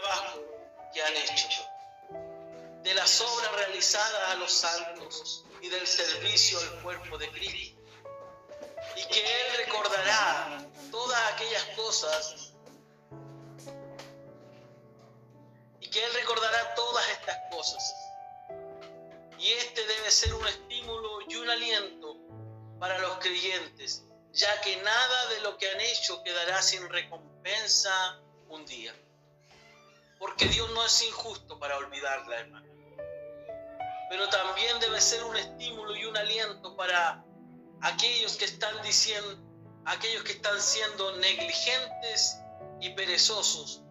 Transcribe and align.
trabajo 0.00 0.40
que 0.92 1.02
han 1.02 1.16
hecho, 1.16 1.62
de 2.82 2.94
las 2.94 3.20
obras 3.20 3.52
realizadas 3.52 4.28
a 4.30 4.34
los 4.36 4.52
santos 4.52 5.44
y 5.60 5.68
del 5.68 5.86
servicio 5.86 6.58
al 6.60 6.82
cuerpo 6.82 7.18
de 7.18 7.30
Cristo. 7.30 7.80
Y 8.96 9.04
que 9.06 9.20
Él 9.20 9.56
recordará 9.64 10.66
todas 10.90 11.32
aquellas 11.32 11.64
cosas 11.76 12.52
y 15.80 15.88
que 15.88 16.04
Él 16.04 16.14
recordará 16.14 16.74
todas 16.74 17.08
estas 17.10 17.38
cosas. 17.50 17.94
Y 19.38 19.52
este 19.52 19.84
debe 19.86 20.10
ser 20.10 20.34
un 20.34 20.46
estímulo 20.46 21.20
y 21.28 21.36
un 21.36 21.50
aliento 21.50 22.16
para 22.78 22.98
los 22.98 23.18
creyentes, 23.18 24.04
ya 24.32 24.60
que 24.60 24.76
nada 24.76 25.26
de 25.30 25.40
lo 25.40 25.56
que 25.58 25.68
han 25.70 25.80
hecho 25.80 26.22
quedará 26.22 26.62
sin 26.62 26.88
recompensa 26.88 28.20
un 28.48 28.64
día. 28.66 28.94
Porque 30.24 30.46
Dios 30.46 30.70
no 30.70 30.82
es 30.86 31.06
injusto 31.06 31.58
para 31.58 31.76
olvidarla, 31.76 32.40
hermano. 32.40 32.66
Pero 34.08 34.26
también 34.30 34.80
debe 34.80 34.98
ser 34.98 35.22
un 35.22 35.36
estímulo 35.36 35.94
y 35.94 36.06
un 36.06 36.16
aliento 36.16 36.74
para 36.76 37.22
aquellos 37.82 38.38
que 38.38 38.46
están 38.46 38.74
diciendo, 38.82 39.36
aquellos 39.84 40.24
que 40.24 40.32
están 40.32 40.58
siendo 40.58 41.14
negligentes 41.18 42.40
y 42.80 42.88
perezosos. 42.94 43.82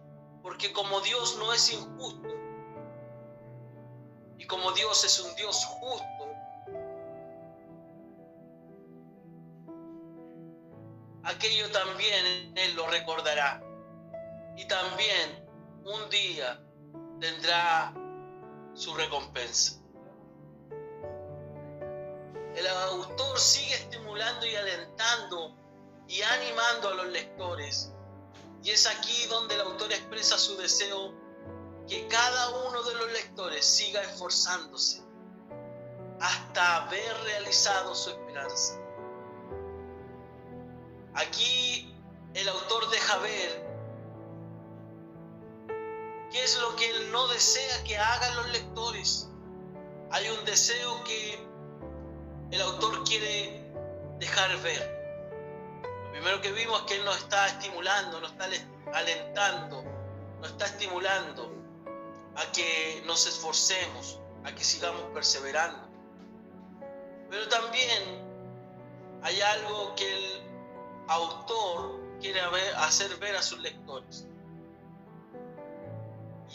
Porque 0.42 0.72
como 0.72 1.00
Dios 1.02 1.36
no 1.38 1.52
es 1.52 1.72
injusto, 1.72 2.28
y 4.36 4.44
como 4.48 4.72
Dios 4.72 5.04
es 5.04 5.20
un 5.20 5.36
Dios 5.36 5.64
justo, 5.64 6.34
aquello 11.22 11.70
también 11.70 12.58
Él 12.58 12.74
lo 12.74 12.88
recordará. 12.88 13.62
Y 14.56 14.66
también 14.66 15.43
un 15.84 16.08
día 16.08 16.60
tendrá 17.20 17.94
su 18.74 18.94
recompensa. 18.94 19.80
El 22.54 22.66
autor 22.66 23.38
sigue 23.38 23.74
estimulando 23.74 24.46
y 24.46 24.54
alentando 24.56 25.56
y 26.08 26.22
animando 26.22 26.88
a 26.88 26.94
los 26.94 27.06
lectores. 27.06 27.92
Y 28.62 28.70
es 28.70 28.86
aquí 28.86 29.26
donde 29.28 29.56
el 29.56 29.60
autor 29.60 29.92
expresa 29.92 30.38
su 30.38 30.56
deseo 30.56 31.12
que 31.86 32.06
cada 32.08 32.66
uno 32.66 32.82
de 32.82 32.94
los 32.94 33.12
lectores 33.12 33.64
siga 33.66 34.02
esforzándose 34.02 35.02
hasta 36.20 36.84
haber 36.84 37.14
realizado 37.24 37.94
su 37.94 38.10
esperanza. 38.10 38.80
Aquí 41.14 41.94
el 42.32 42.48
autor 42.48 42.88
deja 42.90 43.18
ver 43.18 43.73
qué 46.34 46.42
es 46.42 46.58
lo 46.58 46.74
que 46.74 46.90
él 46.90 47.12
no 47.12 47.28
desea 47.28 47.84
que 47.84 47.96
hagan 47.96 48.34
los 48.34 48.50
lectores. 48.50 49.28
Hay 50.10 50.28
un 50.30 50.44
deseo 50.44 51.04
que 51.04 51.38
el 52.50 52.60
autor 52.60 53.04
quiere 53.04 53.64
dejar 54.18 54.60
ver. 54.62 55.80
Lo 56.06 56.10
primero 56.10 56.40
que 56.40 56.50
vimos 56.50 56.80
es 56.80 56.86
que 56.86 56.96
él 56.96 57.04
nos 57.04 57.16
está 57.18 57.46
estimulando, 57.46 58.20
nos 58.20 58.32
está 58.32 58.48
alentando, 58.92 59.84
nos 60.40 60.50
está 60.50 60.66
estimulando 60.66 61.52
a 62.34 62.50
que 62.50 63.04
nos 63.06 63.28
esforcemos, 63.28 64.18
a 64.42 64.52
que 64.52 64.64
sigamos 64.64 65.02
perseverando. 65.14 65.86
Pero 67.30 67.48
también 67.48 68.02
hay 69.22 69.40
algo 69.40 69.94
que 69.94 70.12
el 70.16 70.42
autor 71.06 72.00
quiere 72.20 72.40
hacer 72.40 73.14
ver 73.18 73.36
a 73.36 73.42
sus 73.42 73.60
lectores. 73.60 74.26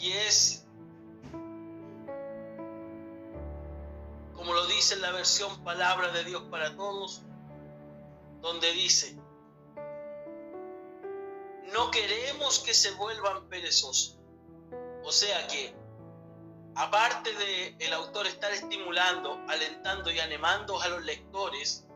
Y 0.00 0.12
es, 0.12 0.64
como 4.34 4.54
lo 4.54 4.66
dice 4.66 4.94
en 4.94 5.02
la 5.02 5.12
versión 5.12 5.62
Palabra 5.62 6.10
de 6.10 6.24
Dios 6.24 6.42
para 6.50 6.74
Todos, 6.74 7.20
donde 8.40 8.72
dice, 8.72 9.14
no 11.74 11.90
queremos 11.90 12.60
que 12.60 12.72
se 12.72 12.92
vuelvan 12.92 13.46
perezosos. 13.50 14.18
O 15.04 15.12
sea 15.12 15.46
que, 15.48 15.74
aparte 16.76 17.34
de 17.34 17.76
el 17.78 17.92
autor 17.92 18.26
estar 18.26 18.50
estimulando, 18.52 19.38
alentando 19.48 20.10
y 20.10 20.18
animando 20.18 20.80
a 20.80 20.88
los 20.88 21.04
lectores, 21.04 21.86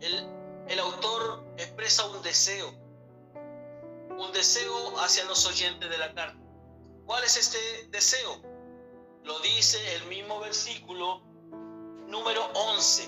el, 0.00 0.26
el 0.68 0.78
autor 0.78 1.44
expresa 1.58 2.06
un 2.06 2.22
deseo, 2.22 2.70
un 4.16 4.32
deseo 4.32 4.98
hacia 5.00 5.24
los 5.24 5.44
oyentes 5.46 5.90
de 5.90 5.98
la 5.98 6.14
carta. 6.14 6.39
¿Cuál 7.10 7.24
es 7.24 7.36
este 7.36 7.58
deseo? 7.88 8.40
Lo 9.24 9.40
dice 9.40 9.96
el 9.96 10.04
mismo 10.04 10.38
versículo 10.38 11.20
número 12.06 12.46
11, 12.54 13.02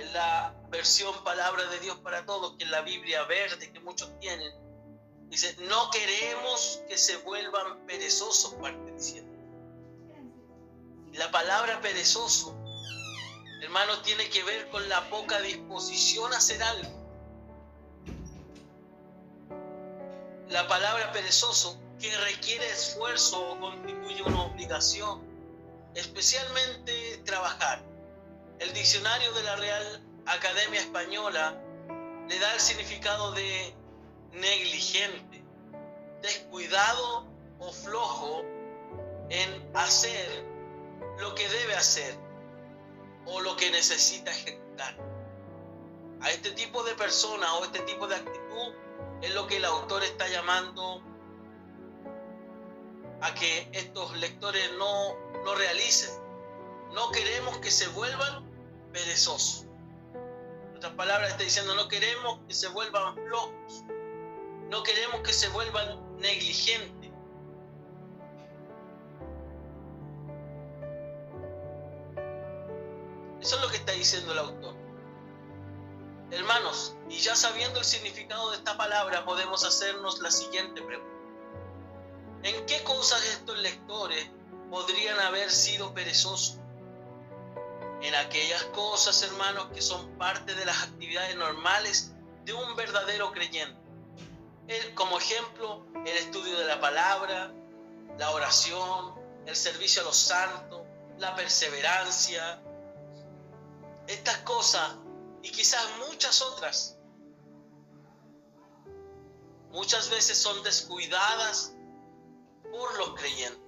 en 0.00 0.12
la 0.12 0.54
versión 0.68 1.14
Palabra 1.24 1.64
de 1.70 1.80
Dios 1.80 1.96
para 2.00 2.26
Todos, 2.26 2.58
que 2.58 2.64
es 2.64 2.70
la 2.70 2.82
Biblia 2.82 3.24
verde 3.24 3.72
que 3.72 3.80
muchos 3.80 4.10
tienen. 4.20 4.52
Dice, 5.30 5.56
no 5.60 5.88
queremos 5.90 6.82
que 6.86 6.98
se 6.98 7.16
vuelvan 7.22 7.86
perezosos, 7.86 8.52
parte 8.60 8.92
diciendo. 8.92 9.32
La 11.14 11.30
palabra 11.30 11.80
perezoso 11.80 12.54
hermano, 13.62 13.98
tiene 14.02 14.28
que 14.28 14.44
ver 14.44 14.68
con 14.68 14.86
la 14.90 15.08
poca 15.08 15.40
disposición 15.40 16.34
a 16.34 16.36
hacer 16.36 16.62
algo. 16.62 16.90
La 20.50 20.68
palabra 20.68 21.10
perezoso, 21.12 21.81
que 22.02 22.16
requiere 22.16 22.68
esfuerzo 22.68 23.52
o 23.52 23.60
constituye 23.60 24.22
una 24.24 24.42
obligación, 24.42 25.22
especialmente 25.94 27.22
trabajar. 27.24 27.80
El 28.58 28.72
diccionario 28.72 29.32
de 29.32 29.42
la 29.44 29.54
Real 29.54 30.02
Academia 30.26 30.80
Española 30.80 31.56
le 32.28 32.38
da 32.40 32.54
el 32.54 32.60
significado 32.60 33.30
de 33.32 33.72
negligente, 34.32 35.44
descuidado 36.22 37.28
o 37.60 37.72
flojo 37.72 38.42
en 39.30 39.70
hacer 39.76 40.44
lo 41.20 41.36
que 41.36 41.48
debe 41.48 41.76
hacer 41.76 42.18
o 43.26 43.40
lo 43.42 43.54
que 43.54 43.70
necesita 43.70 44.32
ejecutar. 44.32 44.96
A 46.20 46.30
este 46.32 46.50
tipo 46.50 46.82
de 46.82 46.96
persona 46.96 47.54
o 47.54 47.64
este 47.64 47.78
tipo 47.80 48.08
de 48.08 48.16
actitud 48.16 48.74
es 49.22 49.32
lo 49.34 49.46
que 49.46 49.58
el 49.58 49.64
autor 49.64 50.02
está 50.02 50.26
llamando 50.26 51.11
a 53.22 53.34
que 53.34 53.68
estos 53.72 54.16
lectores 54.18 54.70
no, 54.78 55.16
no 55.44 55.54
realicen. 55.54 56.10
No 56.92 57.10
queremos 57.10 57.58
que 57.58 57.70
se 57.70 57.88
vuelvan 57.88 58.44
perezosos. 58.92 59.66
En 60.70 60.76
otras 60.76 60.92
palabras, 60.94 61.30
está 61.30 61.44
diciendo, 61.44 61.74
no 61.74 61.88
queremos 61.88 62.40
que 62.46 62.54
se 62.54 62.68
vuelvan 62.68 63.14
flojos. 63.14 63.84
No 64.68 64.82
queremos 64.82 65.20
que 65.22 65.32
se 65.32 65.48
vuelvan 65.48 66.18
negligentes 66.18 67.02
Eso 73.42 73.56
es 73.56 73.62
lo 73.62 73.68
que 73.68 73.76
está 73.76 73.92
diciendo 73.92 74.32
el 74.32 74.38
autor. 74.38 74.74
Hermanos, 76.30 76.94
y 77.10 77.18
ya 77.18 77.34
sabiendo 77.34 77.80
el 77.80 77.84
significado 77.84 78.52
de 78.52 78.58
esta 78.58 78.76
palabra, 78.76 79.24
podemos 79.24 79.64
hacernos 79.64 80.20
la 80.20 80.30
siguiente 80.30 80.80
pregunta. 80.80 81.11
¿En 82.42 82.66
qué 82.66 82.82
cosas 82.82 83.24
estos 83.26 83.56
lectores 83.58 84.28
podrían 84.68 85.18
haber 85.20 85.50
sido 85.50 85.94
perezosos? 85.94 86.58
En 88.00 88.14
aquellas 88.16 88.64
cosas, 88.64 89.22
hermanos, 89.22 89.68
que 89.72 89.80
son 89.80 90.18
parte 90.18 90.54
de 90.56 90.64
las 90.64 90.82
actividades 90.82 91.36
normales 91.36 92.12
de 92.44 92.52
un 92.52 92.74
verdadero 92.74 93.30
creyente. 93.30 93.80
como 94.94 95.18
ejemplo, 95.18 95.86
el 96.04 96.16
estudio 96.16 96.58
de 96.58 96.64
la 96.64 96.80
palabra, 96.80 97.52
la 98.18 98.30
oración, 98.32 99.14
el 99.46 99.54
servicio 99.54 100.02
a 100.02 100.04
los 100.06 100.16
santos, 100.16 100.82
la 101.18 101.36
perseverancia, 101.36 102.60
estas 104.08 104.38
cosas 104.38 104.96
y 105.42 105.50
quizás 105.50 105.84
muchas 106.08 106.42
otras, 106.42 106.98
muchas 109.70 110.10
veces 110.10 110.38
son 110.38 110.60
descuidadas 110.64 111.71
por 112.72 112.98
los 112.98 113.14
creyentes. 113.14 113.60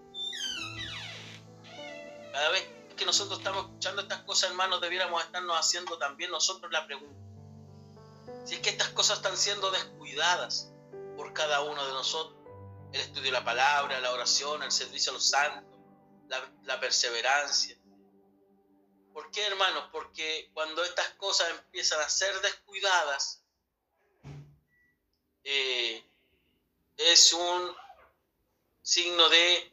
Cada 2.32 2.48
vez 2.48 2.68
que 2.96 3.06
nosotros 3.06 3.38
estamos 3.38 3.66
escuchando 3.66 4.02
estas 4.02 4.22
cosas, 4.22 4.50
hermanos, 4.50 4.80
debiéramos 4.80 5.22
estarnos 5.22 5.56
haciendo 5.56 5.96
también 5.98 6.30
nosotros 6.32 6.72
la 6.72 6.84
pregunta. 6.86 7.14
Si 8.44 8.54
es 8.54 8.60
que 8.60 8.70
estas 8.70 8.88
cosas 8.88 9.18
están 9.18 9.36
siendo 9.36 9.70
descuidadas 9.70 10.72
por 11.16 11.32
cada 11.32 11.60
uno 11.60 11.86
de 11.86 11.92
nosotros, 11.92 12.36
el 12.92 13.00
estudio 13.00 13.26
de 13.26 13.32
la 13.32 13.44
palabra, 13.44 14.00
la 14.00 14.12
oración, 14.12 14.62
el 14.62 14.72
servicio 14.72 15.12
a 15.12 15.14
los 15.14 15.28
santos, 15.28 15.78
la, 16.28 16.40
la 16.64 16.80
perseverancia, 16.80 17.76
¿Por 19.14 19.30
qué, 19.30 19.46
hermanos? 19.46 19.90
Porque 19.92 20.50
cuando 20.52 20.82
estas 20.82 21.08
cosas 21.10 21.48
empiezan 21.50 22.00
a 22.00 22.08
ser 22.08 22.34
descuidadas, 22.40 23.44
eh, 25.44 26.04
es 26.96 27.32
un 27.32 27.76
signo 28.84 29.30
de 29.30 29.72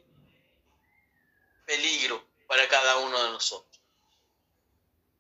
peligro 1.66 2.26
para 2.48 2.68
cada 2.70 2.98
uno 2.98 3.22
de 3.24 3.32
nosotros. 3.32 3.82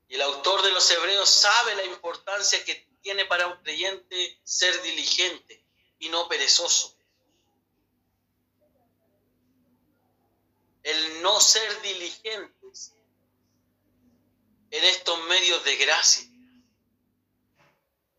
Y 0.07 0.15
el 0.15 0.21
autor 0.21 0.61
de 0.63 0.71
los 0.71 0.89
Hebreos 0.89 1.29
sabe 1.29 1.75
la 1.75 1.83
importancia 1.83 2.63
que 2.63 2.88
tiene 3.01 3.25
para 3.25 3.47
un 3.47 3.61
creyente 3.63 4.39
ser 4.43 4.81
diligente 4.81 5.63
y 5.99 6.09
no 6.09 6.27
perezoso. 6.29 6.95
El 10.83 11.21
no 11.21 11.39
ser 11.39 11.81
diligentes 11.81 12.93
en 14.71 14.83
estos 14.85 15.19
medios 15.25 15.63
de 15.65 15.75
gracia 15.75 16.27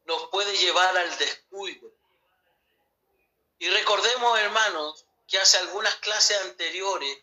nos 0.04 0.28
puede 0.28 0.54
llevar 0.58 0.96
al 0.98 1.19
descuido. 1.19 1.90
Y 3.58 3.69
recordemos, 3.70 4.38
hermanos, 4.38 5.06
que 5.32 5.38
hace 5.38 5.56
algunas 5.56 5.94
clases 5.94 6.37
anteriores 6.43 7.19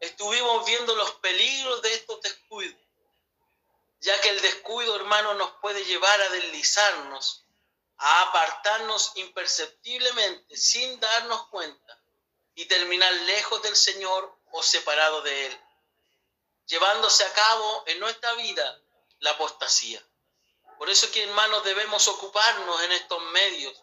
estuvimos 0.00 0.64
viendo 0.64 0.96
los 0.96 1.10
peligros 1.16 1.82
de 1.82 1.92
estos 1.92 2.22
descuidos, 2.22 2.80
ya 4.00 4.18
que 4.22 4.30
el 4.30 4.40
descuido, 4.40 4.96
hermano, 4.96 5.34
nos 5.34 5.50
puede 5.60 5.84
llevar 5.84 6.18
a 6.22 6.30
deslizarnos, 6.30 7.44
a 7.98 8.22
apartarnos 8.22 9.12
imperceptiblemente, 9.16 10.56
sin 10.56 10.98
darnos 11.00 11.48
cuenta, 11.48 12.00
y 12.54 12.64
terminar 12.64 13.12
lejos 13.12 13.60
del 13.60 13.76
Señor 13.76 14.38
o 14.52 14.62
separado 14.62 15.20
de 15.20 15.48
Él, 15.48 15.60
llevándose 16.64 17.24
a 17.24 17.32
cabo 17.34 17.84
en 17.88 18.00
nuestra 18.00 18.32
vida 18.32 18.80
la 19.18 19.32
apostasía. 19.32 20.02
Por 20.78 20.88
eso 20.88 21.10
que, 21.10 21.24
hermanos, 21.24 21.62
debemos 21.64 22.08
ocuparnos 22.08 22.82
en 22.84 22.92
estos 22.92 23.20
medios 23.32 23.78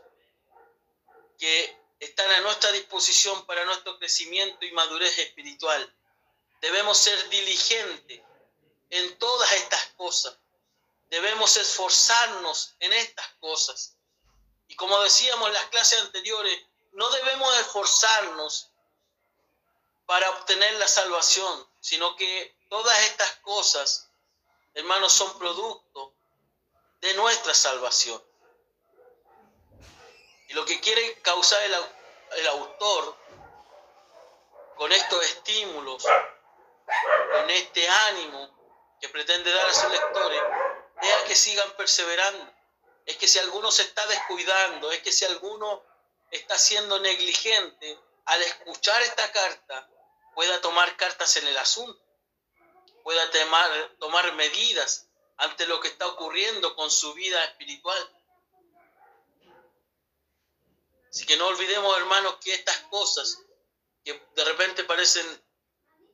que 1.38 1.83
están 2.04 2.30
a 2.32 2.42
nuestra 2.42 2.72
disposición 2.72 3.46
para 3.46 3.66
nuestro 3.66 3.98
crecimiento 3.98 4.66
y 4.66 4.72
madurez 4.72 5.18
espiritual. 5.20 5.94
Debemos 6.62 6.98
ser 6.98 7.30
diligentes 7.30 8.22
en 8.90 9.18
todas 9.20 9.52
estas 9.54 9.86
cosas. 9.98 10.38
Debemos 11.10 11.56
esforzarnos 11.58 12.76
en 12.80 12.94
estas 12.94 13.28
cosas. 13.40 13.96
Y 14.68 14.76
como 14.76 15.00
decíamos 15.02 15.48
en 15.48 15.54
las 15.54 15.66
clases 15.68 16.02
anteriores, 16.02 16.60
no 16.94 17.10
debemos 17.10 17.58
esforzarnos 17.60 18.70
para 20.06 20.30
obtener 20.32 20.74
la 20.76 20.88
salvación, 20.88 21.68
sino 21.80 22.16
que 22.16 22.56
todas 22.70 22.98
estas 23.04 23.32
cosas, 23.38 24.10
hermanos, 24.74 25.14
son 25.14 25.38
producto 25.38 26.14
de 27.02 27.14
nuestra 27.16 27.54
salvación. 27.54 28.22
Lo 30.54 30.66
que 30.66 30.80
quiere 30.80 31.22
causar 31.22 31.62
el, 31.64 31.76
el 32.38 32.48
autor 32.48 33.18
con 34.76 34.92
estos 34.92 35.24
estímulos, 35.26 36.04
con 36.04 37.50
este 37.50 37.88
ánimo 37.88 38.98
que 39.00 39.10
pretende 39.10 39.52
dar 39.52 39.68
a 39.68 39.74
sus 39.74 39.92
lectores, 39.92 40.42
es 41.02 41.14
a 41.14 41.26
que 41.26 41.36
sigan 41.36 41.72
perseverando. 41.72 42.54
Es 43.06 43.18
que 43.18 43.28
si 43.28 43.40
alguno 43.40 43.70
se 43.72 43.84
está 43.84 44.06
descuidando, 44.08 44.92
es 44.92 45.02
que 45.02 45.12
si 45.12 45.26
alguno 45.26 45.84
está 46.32 46.58
siendo 46.58 47.00
negligente, 47.00 48.00
al 48.26 48.42
escuchar 48.44 49.02
esta 49.02 49.32
carta, 49.32 49.90
pueda 50.34 50.62
tomar 50.62 50.96
cartas 50.98 51.36
en 51.38 51.48
el 51.48 51.58
asunto, 51.58 52.02
pueda 53.04 53.30
tomar 54.00 54.34
medidas 54.34 55.08
ante 55.38 55.66
lo 55.66 55.80
que 55.80 55.90
está 55.90 56.08
ocurriendo 56.08 56.76
con 56.76 56.90
su 56.90 57.14
vida 57.14 57.44
espiritual. 57.44 58.23
Así 61.14 61.28
que 61.28 61.38
no 61.38 61.46
olvidemos, 61.46 61.96
hermanos, 61.96 62.38
que 62.44 62.56
estas 62.56 62.76
cosas 62.90 63.40
que 64.04 64.20
de 64.36 64.46
repente 64.46 64.84
parecen 64.84 65.46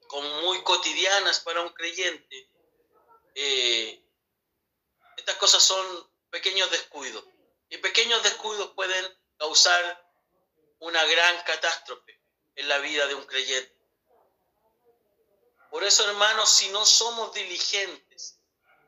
como 0.07 0.41
muy 0.41 0.61
cotidianas 0.63 1.39
para 1.39 1.61
un 1.61 1.69
creyente, 1.69 2.51
eh, 3.33 4.03
estas 5.15 5.37
cosas 5.37 5.63
son 5.63 6.11
pequeños 6.29 6.69
descuidos. 6.71 7.23
Y 7.69 7.77
pequeños 7.77 8.21
descuidos 8.23 8.71
pueden 8.71 9.17
causar 9.37 10.05
una 10.79 11.05
gran 11.05 11.43
catástrofe 11.43 12.21
en 12.55 12.67
la 12.67 12.79
vida 12.79 13.07
de 13.07 13.15
un 13.15 13.25
creyente. 13.25 13.73
Por 15.71 15.85
eso, 15.85 16.05
hermanos, 16.09 16.49
si 16.49 16.67
no 16.69 16.85
somos 16.85 17.33
diligentes 17.33 18.41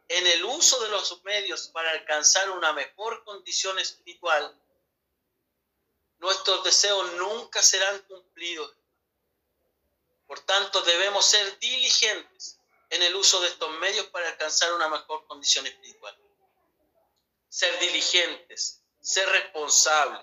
en 0.09 0.27
el 0.27 0.43
uso 0.43 0.77
de 0.81 0.89
los 0.89 1.23
medios 1.23 1.69
para 1.69 1.91
alcanzar 1.91 2.49
una 2.49 2.73
mejor 2.73 3.23
condición 3.23 3.79
espiritual, 3.79 4.61
nuestros 6.21 6.63
deseos 6.63 7.13
nunca 7.13 7.61
serán 7.61 7.99
cumplidos. 8.03 8.71
Por 10.27 10.39
tanto, 10.41 10.81
debemos 10.83 11.25
ser 11.25 11.59
diligentes 11.59 12.57
en 12.89 13.01
el 13.01 13.15
uso 13.15 13.41
de 13.41 13.47
estos 13.47 13.69
medios 13.79 14.05
para 14.07 14.29
alcanzar 14.29 14.71
una 14.73 14.87
mejor 14.87 15.25
condición 15.25 15.65
espiritual. 15.65 16.15
Ser 17.49 17.77
diligentes, 17.79 18.81
ser 19.01 19.27
responsables, 19.29 20.21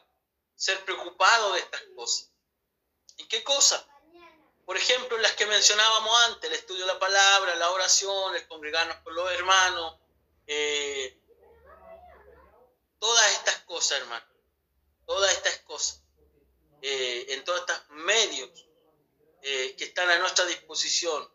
ser 0.54 0.84
preocupados 0.84 1.54
de 1.54 1.60
estas 1.60 1.82
cosas. 1.94 2.30
¿Y 3.16 3.24
qué 3.26 3.42
cosas? 3.42 3.84
Por 4.64 4.76
ejemplo, 4.76 5.18
las 5.18 5.32
que 5.32 5.46
mencionábamos 5.46 6.22
antes, 6.26 6.48
el 6.48 6.56
estudio 6.56 6.86
de 6.86 6.92
la 6.92 6.98
palabra, 6.98 7.56
la 7.56 7.70
oración, 7.70 8.36
el 8.36 8.46
congregarnos 8.46 8.98
con 8.98 9.14
los 9.14 9.30
hermanos, 9.32 9.98
eh, 10.46 11.20
todas 13.00 13.32
estas 13.32 13.56
cosas, 13.62 13.98
hermano, 13.98 14.27
todas 15.08 15.32
estas 15.32 15.58
cosas, 15.60 16.02
eh, 16.82 17.24
en 17.30 17.42
todos 17.42 17.60
estos 17.60 17.88
medios 17.88 18.50
eh, 19.40 19.74
que 19.76 19.84
están 19.84 20.10
a 20.10 20.18
nuestra 20.18 20.44
disposición, 20.44 21.26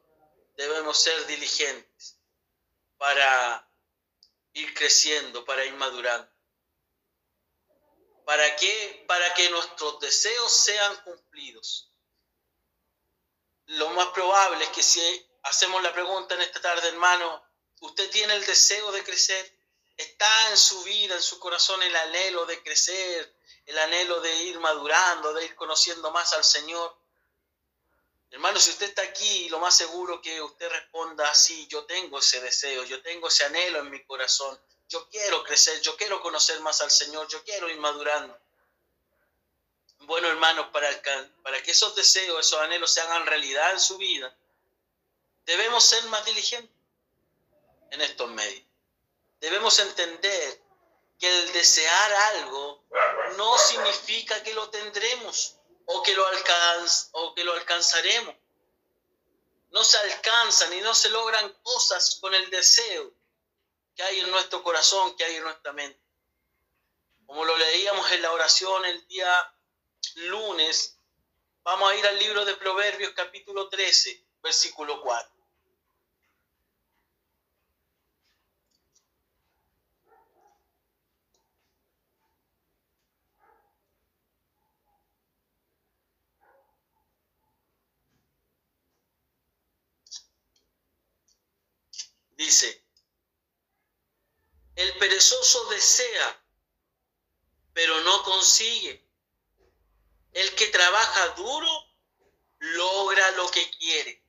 debemos 0.56 0.96
ser 1.02 1.26
diligentes 1.26 2.20
para 2.98 3.68
ir 4.54 4.76
creciendo, 4.76 5.44
para 5.44 5.66
ir 5.66 5.74
madurando. 5.74 6.32
¿Para 8.26 8.56
qué? 8.58 9.06
Para 9.08 9.34
que 9.34 9.50
nuestros 9.50 10.00
deseos 10.00 10.52
sean 10.52 10.96
cumplidos. 10.98 11.92
Lo 13.66 13.90
más 13.90 14.10
probable 14.10 14.66
es 14.66 14.70
que 14.70 14.84
si 14.84 15.02
hacemos 15.42 15.82
la 15.82 15.92
pregunta 15.92 16.36
en 16.36 16.42
esta 16.42 16.62
tarde, 16.62 16.90
hermano, 16.90 17.44
¿usted 17.82 18.08
tiene 18.12 18.36
el 18.36 18.46
deseo 18.46 18.92
de 18.92 19.04
crecer? 19.04 19.58
¿Está 19.98 20.52
en 20.52 20.58
su 20.58 20.84
vida, 20.84 21.16
en 21.16 21.24
su 21.24 21.40
corazón 21.40 21.82
el 21.82 21.96
anhelo 21.96 22.46
de 22.46 22.62
crecer, 22.62 23.36
el 23.66 23.78
anhelo 23.78 24.20
de 24.22 24.34
ir 24.44 24.60
madurando, 24.60 25.34
de 25.34 25.46
ir 25.46 25.56
conociendo 25.56 26.12
más 26.12 26.34
al 26.34 26.44
Señor? 26.44 26.96
Hermano, 28.32 28.60
si 28.60 28.72
usted 28.72 28.88
está 28.88 29.04
aquí, 29.04 29.48
lo 29.50 29.60
más 29.60 29.76
seguro 29.76 30.20
que 30.22 30.42
usted 30.42 30.68
responda 30.68 31.30
así, 31.30 31.68
yo 31.68 31.86
tengo 31.86 32.18
ese 32.18 32.42
deseo, 32.42 32.84
yo 32.84 33.02
tengo 33.04 33.28
ese 33.28 33.46
anhelo 33.46 33.80
en 33.80 33.92
mi 33.92 34.04
corazón, 34.06 34.60
yo 34.90 35.08
quiero 35.10 35.44
crecer, 35.44 35.80
yo 35.82 35.96
quiero 35.96 36.20
conocer 36.20 36.60
más 36.62 36.82
al 36.82 36.90
Señor, 36.90 37.28
yo 37.28 37.44
quiero 37.44 37.70
ir 37.70 37.78
madurando. 37.78 38.36
Bueno, 40.00 40.28
hermanos, 40.30 40.68
para, 40.74 40.90
para 41.44 41.62
que 41.62 41.72
esos 41.72 41.96
deseos, 41.96 42.46
esos 42.46 42.60
anhelos 42.60 42.92
se 42.92 43.02
hagan 43.02 43.26
realidad 43.26 43.72
en 43.72 43.80
su 43.80 43.98
vida, 43.98 44.36
debemos 45.46 45.84
ser 45.84 46.04
más 46.06 46.26
diligentes 46.26 46.76
en 47.92 48.02
estos 48.02 48.30
medios. 48.32 48.66
Debemos 49.40 49.78
entender 49.78 50.63
que 51.20 51.28
el 51.28 51.54
desear 51.54 52.14
algo 52.14 52.84
no 53.38 53.58
significa 53.58 54.42
que 54.44 54.54
lo 54.54 54.70
tendremos 54.70 55.58
o 55.86 56.04
que 56.04 56.14
lo, 56.14 56.26
alcanz, 56.28 57.10
o 57.12 57.34
que 57.34 57.44
lo 57.44 57.54
alcanzaremos. 57.54 58.36
No 59.72 59.84
se 59.84 59.98
alcanzan 59.98 60.74
y 60.74 60.82
no 60.82 60.94
se 60.94 61.10
logran 61.10 61.52
cosas 61.64 62.18
con 62.22 62.34
el 62.34 62.50
deseo 62.50 63.12
que 63.96 64.04
hay 64.04 64.20
en 64.20 64.32
nuestro 64.32 64.64
corazón, 64.64 65.16
que 65.16 65.24
hay 65.24 65.36
en 65.36 65.44
nuestra 65.44 65.74
mente. 65.74 66.00
Como 67.26 67.46
lo 67.46 67.58
leíamos 67.58 68.12
en 68.12 68.22
la 68.22 68.32
oración 68.32 68.86
el 68.86 69.08
día 69.08 69.56
lunes, 70.16 71.00
vamos 71.64 71.92
a 71.92 71.96
ir 71.96 72.06
al 72.06 72.20
libro 72.20 72.46
de 72.46 72.56
Proverbios 72.56 73.14
capítulo 73.16 73.70
13, 73.70 74.26
versículo 74.42 75.02
4. 75.02 75.33
Dice, 92.54 92.86
el 94.76 94.96
perezoso 95.00 95.66
desea, 95.70 96.46
pero 97.74 98.00
no 98.02 98.22
consigue. 98.22 99.04
El 100.34 100.54
que 100.54 100.68
trabaja 100.68 101.30
duro 101.30 101.68
logra 102.60 103.32
lo 103.32 103.50
que 103.50 103.68
quiere. 103.72 104.24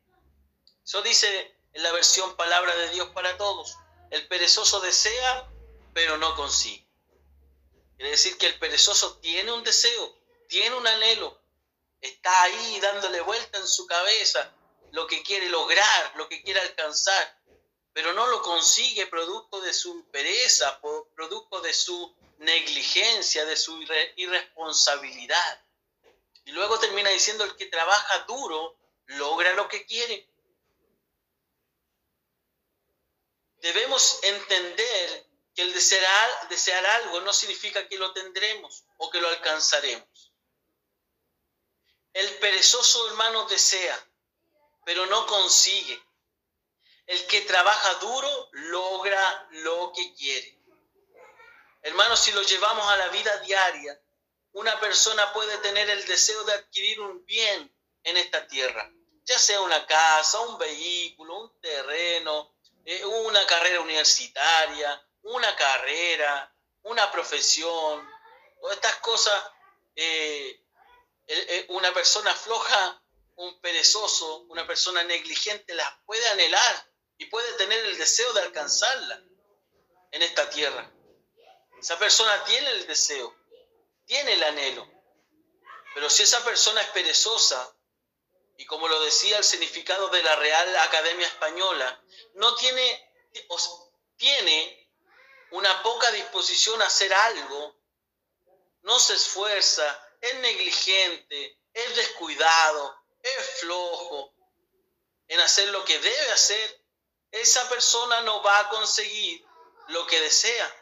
Eso 0.83 1.03
dice 1.03 1.55
en 1.75 1.83
la 1.83 1.93
versión 1.93 2.35
palabra 2.35 2.75
de 2.77 2.89
Dios 2.93 3.11
para 3.11 3.37
todos. 3.37 3.77
El 4.11 4.27
perezoso 4.27 4.81
desea, 4.81 5.47
pero 5.93 6.17
no 6.17 6.35
consigue. 6.35 6.89
Quiere 7.97 8.13
decir 8.13 8.39
que 8.39 8.47
el 8.47 8.59
perezoso 8.59 9.19
tiene 9.19 9.53
un 9.53 9.63
deseo, 9.65 10.19
tiene 10.49 10.75
un 10.75 10.87
anhelo, 10.87 11.43
está 12.01 12.43
ahí 12.45 12.81
dándole 12.81 13.21
vuelta 13.21 13.59
en 13.59 13.69
su 13.69 13.87
cabeza 13.87 14.51
lo 14.93 15.07
que 15.09 15.23
quiere 15.23 15.51
lograr, 15.51 16.17
lo 16.17 16.27
que 16.27 16.43
quiere 16.43 16.61
alcanzar, 16.61 17.44
pero 17.95 18.13
no 18.13 18.27
lo 18.27 18.43
consigue 18.43 19.07
producto 19.07 19.61
de 19.61 19.73
su 19.73 20.05
pereza, 20.11 20.81
producto 21.15 21.61
de 21.61 21.73
su 21.73 22.15
negligencia, 22.39 23.45
de 23.47 23.57
su 23.57 23.81
irresponsabilidad. 24.17 25.65
Y 26.45 26.51
luego 26.51 26.79
termina 26.81 27.09
diciendo, 27.11 27.45
el 27.45 27.55
que 27.55 27.67
trabaja 27.67 28.19
duro 28.25 28.77
logra 29.07 29.53
lo 29.53 29.69
que 29.69 29.87
quiere. 29.87 30.29
Debemos 33.59 34.19
entender 34.25 35.27
que 35.55 35.63
el 35.63 35.73
desear, 35.73 36.49
desear 36.49 36.85
algo 36.85 37.21
no 37.21 37.33
significa 37.33 37.87
que 37.87 37.97
lo 37.97 38.13
tendremos 38.13 38.85
o 38.99 39.09
que 39.09 39.21
lo 39.21 39.29
alcanzaremos. 39.29 40.33
El 42.13 42.29
perezoso 42.39 43.09
hermano 43.09 43.47
desea, 43.47 44.05
pero 44.85 45.07
no 45.07 45.27
consigue. 45.27 46.03
El 47.07 47.27
que 47.27 47.43
trabaja 47.43 47.95
duro 47.95 48.49
logra 48.53 49.49
lo 49.51 49.93
que 49.95 50.15
quiere. 50.15 50.59
Hermanos, 51.83 52.21
si 52.21 52.33
lo 52.33 52.43
llevamos 52.43 52.87
a 52.89 52.97
la 52.97 53.09
vida 53.09 53.37
diaria, 53.39 54.01
una 54.53 54.79
persona 54.81 55.33
puede 55.33 55.59
tener 55.59 55.91
el 55.91 56.07
deseo 56.07 56.43
de 56.45 56.55
adquirir 56.55 57.01
un 57.01 57.25
bien 57.27 57.77
en 58.05 58.17
esta 58.17 58.47
tierra, 58.47 58.91
ya 59.25 59.39
sea 59.39 59.61
una 59.61 59.85
casa, 59.87 60.41
un 60.41 60.57
vehículo, 60.59 61.41
un 61.41 61.61
terreno, 61.61 62.55
eh, 62.85 63.05
una 63.05 63.45
carrera 63.47 63.81
universitaria, 63.81 65.07
una 65.23 65.55
carrera, 65.57 66.55
una 66.83 67.11
profesión, 67.11 68.09
todas 68.61 68.77
estas 68.77 68.97
cosas, 68.97 69.45
eh, 69.97 70.65
eh, 71.27 71.67
una 71.69 71.93
persona 71.93 72.35
floja, 72.35 73.03
un 73.37 73.61
perezoso, 73.61 74.43
una 74.49 74.67
persona 74.67 75.03
negligente 75.03 75.75
las 75.75 75.91
puede 76.07 76.27
anhelar 76.29 76.94
y 77.19 77.27
puede 77.27 77.53
tener 77.55 77.85
el 77.87 77.97
deseo 77.99 78.33
de 78.33 78.43
alcanzarla 78.43 79.23
en 80.11 80.23
esta 80.23 80.49
tierra. 80.51 80.91
Esa 81.79 81.99
persona 81.99 82.45
tiene 82.45 82.71
el 82.71 82.87
deseo, 82.87 83.35
tiene 84.07 84.35
el 84.35 84.43
anhelo. 84.43 84.91
Pero 85.95 86.11
si 86.11 86.23
esa 86.23 86.45
persona 86.45 86.81
es 86.81 86.89
perezosa, 86.89 87.77
y 88.57 88.67
como 88.67 88.89
lo 88.89 89.01
decía 89.03 89.39
el 89.39 89.45
significado 89.45 90.09
de 90.09 90.23
la 90.23 90.37
Real 90.37 90.77
Academia 90.77 91.27
Española, 91.27 92.05
no 92.35 92.55
tiene, 92.57 93.13
tiene 94.17 94.91
una 95.51 95.83
poca 95.83 96.11
disposición 96.13 96.81
a 96.83 96.87
hacer 96.87 97.13
algo, 97.13 97.77
no 98.83 98.99
se 98.99 99.15
esfuerza, 99.15 100.17
es 100.21 100.35
negligente, 100.37 101.59
es 101.73 101.97
descuidado, 101.97 102.97
es 103.23 103.61
flojo 103.61 104.35
en 105.29 105.41
hacer 105.41 105.69
lo 105.69 105.85
que 105.85 105.99
debe 105.99 106.31
hacer, 106.33 106.84
esa 107.35 107.69
persona 107.69 108.21
no 108.21 108.43
va 108.43 108.61
a 108.61 108.69
conseguir 108.69 109.45
lo 109.89 110.07
que 110.07 110.21
desea. 110.21 110.73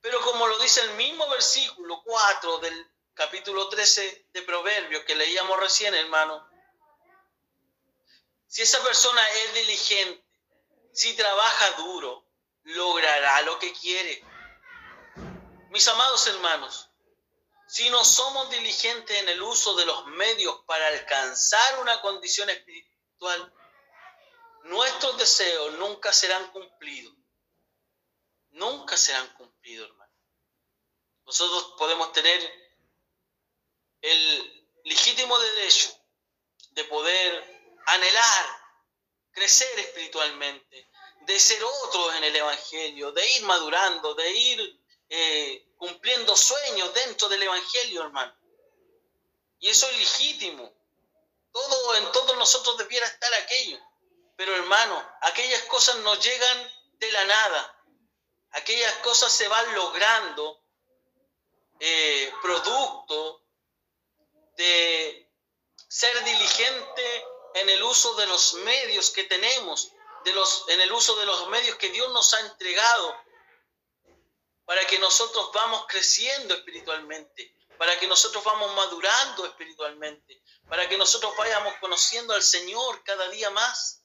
Pero 0.00 0.20
como 0.22 0.46
lo 0.46 0.58
dice 0.60 0.80
el 0.82 0.92
mismo 0.92 1.28
versículo 1.28 2.02
4 2.04 2.58
del 2.58 2.90
capítulo 3.14 3.68
13 3.68 4.28
de 4.32 4.42
Proverbios 4.42 5.04
que 5.04 5.16
leíamos 5.16 5.58
recién, 5.58 5.94
hermano, 5.94 6.48
si 8.46 8.62
esa 8.62 8.80
persona 8.84 9.28
es 9.30 9.54
diligente, 9.54 10.24
si 10.92 11.14
trabaja 11.14 11.70
duro, 11.72 12.24
logrará 12.62 13.42
lo 13.42 13.58
que 13.58 13.72
quiere. 13.72 14.22
Mis 15.70 15.88
amados 15.88 16.26
hermanos, 16.28 16.90
si 17.66 17.90
no 17.90 18.04
somos 18.04 18.50
diligentes 18.50 19.20
en 19.20 19.28
el 19.30 19.42
uso 19.42 19.74
de 19.74 19.86
los 19.86 20.06
medios 20.06 20.62
para 20.66 20.86
alcanzar 20.88 21.80
una 21.80 22.00
condición 22.02 22.50
espiritual, 22.50 23.52
nuestros 24.64 25.18
deseos 25.18 25.74
nunca 25.74 26.12
serán 26.12 26.50
cumplidos 26.52 27.14
nunca 28.52 28.96
serán 28.96 29.28
cumplidos, 29.34 29.88
hermano. 29.88 30.12
Nosotros 31.24 31.74
podemos 31.78 32.12
tener 32.12 32.40
el 34.00 34.68
legítimo 34.84 35.38
derecho 35.38 35.96
de 36.70 36.84
poder 36.84 37.80
anhelar, 37.86 38.46
crecer 39.30 39.78
espiritualmente, 39.78 40.90
de 41.20 41.38
ser 41.38 41.62
otros 41.62 42.14
en 42.16 42.24
el 42.24 42.36
Evangelio, 42.36 43.12
de 43.12 43.36
ir 43.36 43.42
madurando, 43.44 44.14
de 44.14 44.30
ir 44.30 44.80
eh, 45.08 45.74
cumpliendo 45.76 46.36
sueños 46.36 46.92
dentro 46.94 47.28
del 47.28 47.42
Evangelio, 47.42 48.02
hermano. 48.02 48.36
Y 49.60 49.68
eso 49.68 49.88
es 49.90 49.98
legítimo. 49.98 50.72
Todo 51.52 51.96
en 51.96 52.10
todos 52.12 52.36
nosotros 52.36 52.78
debiera 52.78 53.06
estar 53.06 53.32
aquello. 53.34 53.78
Pero 54.42 54.56
hermano, 54.56 55.16
aquellas 55.20 55.62
cosas 55.62 55.96
no 55.98 56.16
llegan 56.16 56.72
de 56.98 57.12
la 57.12 57.24
nada 57.26 57.82
aquellas 58.52 58.92
cosas 58.96 59.32
se 59.32 59.48
van 59.48 59.74
logrando 59.74 60.62
eh, 61.80 62.32
producto 62.40 63.42
de 64.56 65.30
ser 65.88 66.24
diligente 66.24 67.24
en 67.54 67.68
el 67.68 67.82
uso 67.82 68.14
de 68.14 68.26
los 68.26 68.54
medios 68.54 69.10
que 69.10 69.24
tenemos, 69.24 69.92
de 70.24 70.32
los, 70.32 70.68
en 70.68 70.80
el 70.80 70.92
uso 70.92 71.16
de 71.16 71.26
los 71.26 71.48
medios 71.48 71.76
que 71.76 71.90
Dios 71.90 72.10
nos 72.12 72.32
ha 72.34 72.40
entregado, 72.40 73.16
para 74.64 74.86
que 74.86 74.98
nosotros 74.98 75.50
vamos 75.52 75.86
creciendo 75.88 76.54
espiritualmente, 76.54 77.54
para 77.76 77.98
que 77.98 78.06
nosotros 78.06 78.44
vamos 78.44 78.74
madurando 78.74 79.44
espiritualmente, 79.44 80.42
para 80.68 80.88
que 80.88 80.96
nosotros 80.96 81.34
vayamos 81.36 81.74
conociendo 81.80 82.32
al 82.32 82.42
Señor 82.42 83.02
cada 83.02 83.28
día 83.30 83.50
más. 83.50 84.01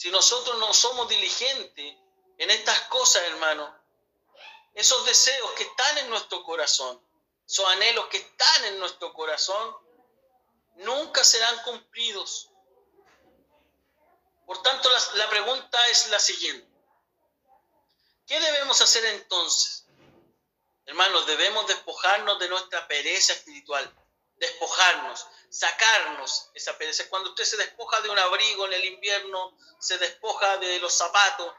Si 0.00 0.10
nosotros 0.10 0.56
no 0.56 0.72
somos 0.72 1.10
diligentes 1.10 1.94
en 2.38 2.50
estas 2.50 2.80
cosas, 2.88 3.22
hermano, 3.24 3.70
esos 4.72 5.04
deseos 5.04 5.50
que 5.52 5.64
están 5.64 5.98
en 5.98 6.08
nuestro 6.08 6.42
corazón, 6.42 6.98
esos 7.46 7.68
anhelos 7.68 8.06
que 8.06 8.16
están 8.16 8.64
en 8.64 8.78
nuestro 8.78 9.12
corazón, 9.12 9.76
nunca 10.76 11.22
serán 11.22 11.54
cumplidos. 11.64 12.48
Por 14.46 14.62
tanto, 14.62 14.88
la, 15.16 15.28
pregunta 15.28 15.78
es 15.88 16.08
la 16.08 16.18
siguiente. 16.18 16.66
¿Qué 18.26 18.40
debemos 18.40 18.80
hacer 18.80 19.04
entonces? 19.04 19.84
Hermanos, 20.86 21.26
debemos 21.26 21.66
despojarnos 21.66 22.38
de 22.38 22.48
nuestra 22.48 22.88
pereza 22.88 23.34
espiritual, 23.34 23.94
despojarnos, 24.40 25.26
sacarnos 25.50 26.50
esa 26.54 26.76
pereza. 26.76 27.08
Cuando 27.08 27.30
usted 27.30 27.44
se 27.44 27.58
despoja 27.58 28.00
de 28.00 28.08
un 28.08 28.18
abrigo 28.18 28.66
en 28.66 28.72
el 28.72 28.84
invierno, 28.86 29.56
se 29.78 29.98
despoja 29.98 30.56
de 30.56 30.80
los 30.80 30.92
zapatos, 30.92 31.54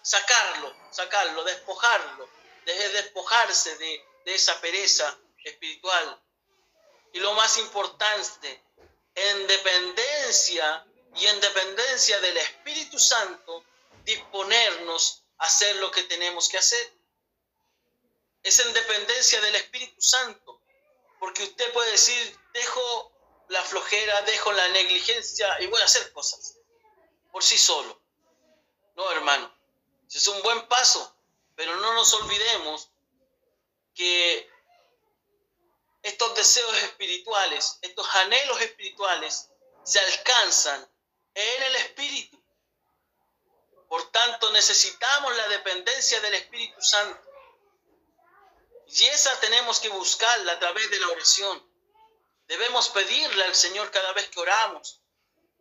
sacarlo, 0.00 0.74
sacarlo, 0.90 1.44
despojarlo, 1.44 2.28
de 2.64 2.88
despojarse 2.90 3.76
de, 3.78 4.04
de 4.24 4.34
esa 4.34 4.60
pereza 4.60 5.18
espiritual. 5.44 6.22
Y 7.12 7.18
lo 7.18 7.34
más 7.34 7.58
importante, 7.58 8.62
en 9.14 9.46
dependencia 9.48 10.86
y 11.16 11.26
en 11.26 11.40
dependencia 11.40 12.20
del 12.20 12.36
Espíritu 12.36 12.98
Santo, 12.98 13.64
disponernos 14.04 15.24
a 15.38 15.46
hacer 15.46 15.76
lo 15.76 15.90
que 15.90 16.04
tenemos 16.04 16.48
que 16.48 16.58
hacer. 16.58 16.92
Es 18.42 18.60
en 18.60 18.72
dependencia 18.72 19.40
del 19.40 19.56
Espíritu 19.56 20.00
Santo, 20.00 20.59
porque 21.20 21.44
usted 21.44 21.72
puede 21.72 21.92
decir, 21.92 22.40
dejo 22.52 23.12
la 23.48 23.62
flojera, 23.62 24.22
dejo 24.22 24.50
la 24.52 24.66
negligencia 24.68 25.60
y 25.60 25.66
voy 25.66 25.80
a 25.80 25.84
hacer 25.84 26.12
cosas 26.12 26.56
por 27.30 27.44
sí 27.44 27.58
solo. 27.58 28.00
No, 28.96 29.12
hermano, 29.12 29.54
es 30.08 30.26
un 30.26 30.42
buen 30.42 30.66
paso, 30.66 31.14
pero 31.54 31.76
no 31.76 31.94
nos 31.94 32.12
olvidemos 32.14 32.90
que 33.94 34.50
estos 36.02 36.34
deseos 36.34 36.76
espirituales, 36.78 37.78
estos 37.82 38.06
anhelos 38.16 38.60
espirituales, 38.62 39.50
se 39.84 40.00
alcanzan 40.00 40.90
en 41.34 41.62
el 41.62 41.76
Espíritu. 41.76 42.42
Por 43.88 44.10
tanto, 44.10 44.50
necesitamos 44.52 45.36
la 45.36 45.48
dependencia 45.48 46.20
del 46.20 46.34
Espíritu 46.34 46.80
Santo. 46.80 47.29
Y 48.92 49.06
esa 49.06 49.38
tenemos 49.40 49.78
que 49.78 49.88
buscarla 49.88 50.52
a 50.52 50.58
través 50.58 50.90
de 50.90 50.98
la 50.98 51.08
oración. 51.08 51.70
Debemos 52.46 52.88
pedirle 52.88 53.44
al 53.44 53.54
Señor 53.54 53.90
cada 53.90 54.12
vez 54.12 54.28
que 54.28 54.40
oramos. 54.40 55.00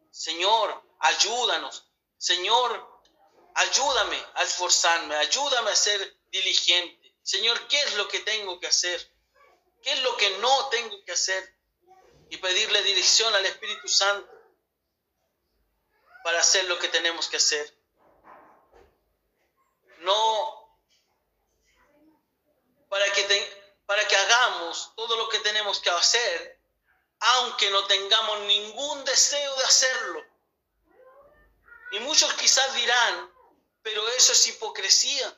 Señor, 0.09 0.83
ayúdanos. 0.99 1.85
Señor, 2.17 3.03
ayúdame 3.53 4.25
a 4.33 4.43
esforzarme, 4.43 5.15
ayúdame 5.15 5.69
a 5.69 5.75
ser 5.75 6.17
diligente. 6.31 7.15
Señor, 7.21 7.67
¿qué 7.67 7.79
es 7.83 7.93
lo 7.95 8.07
que 8.07 8.19
tengo 8.21 8.59
que 8.59 8.67
hacer? 8.67 9.13
¿Qué 9.83 9.93
es 9.93 10.01
lo 10.01 10.17
que 10.17 10.29
no 10.39 10.69
tengo 10.69 11.03
que 11.05 11.11
hacer? 11.11 11.55
Y 12.31 12.37
pedirle 12.37 12.81
dirección 12.81 13.33
al 13.35 13.45
Espíritu 13.45 13.87
Santo 13.87 14.29
para 16.23 16.39
hacer 16.39 16.65
lo 16.65 16.79
que 16.79 16.89
tenemos 16.89 17.27
que 17.27 17.37
hacer. 17.37 17.77
No 19.99 20.48
para 23.85 24.07
que, 24.07 24.15
hagamos 24.15 24.93
todo 24.95 25.15
lo 25.15 25.29
que 25.29 25.39
tenemos 25.39 25.79
que 25.79 25.89
hacer, 25.89 26.59
aunque 27.19 27.69
no 27.71 27.85
tengamos 27.85 28.39
ningún 28.41 29.03
deseo 29.05 29.55
de 29.55 29.63
hacerlo. 29.63 30.25
Y 31.91 31.99
muchos 31.99 32.33
quizás 32.35 32.73
dirán, 32.75 33.33
pero 33.81 34.07
eso 34.09 34.31
es 34.33 34.47
hipocresía. 34.47 35.37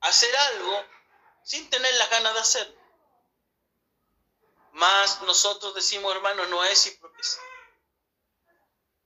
Hacer 0.00 0.34
algo 0.36 0.84
sin 1.42 1.68
tener 1.68 1.92
las 1.94 2.10
ganas 2.10 2.34
de 2.34 2.40
hacerlo. 2.40 2.80
Más 4.72 5.20
nosotros 5.22 5.74
decimos, 5.74 6.14
hermano, 6.14 6.46
no 6.46 6.64
es 6.64 6.86
hipocresía. 6.86 7.42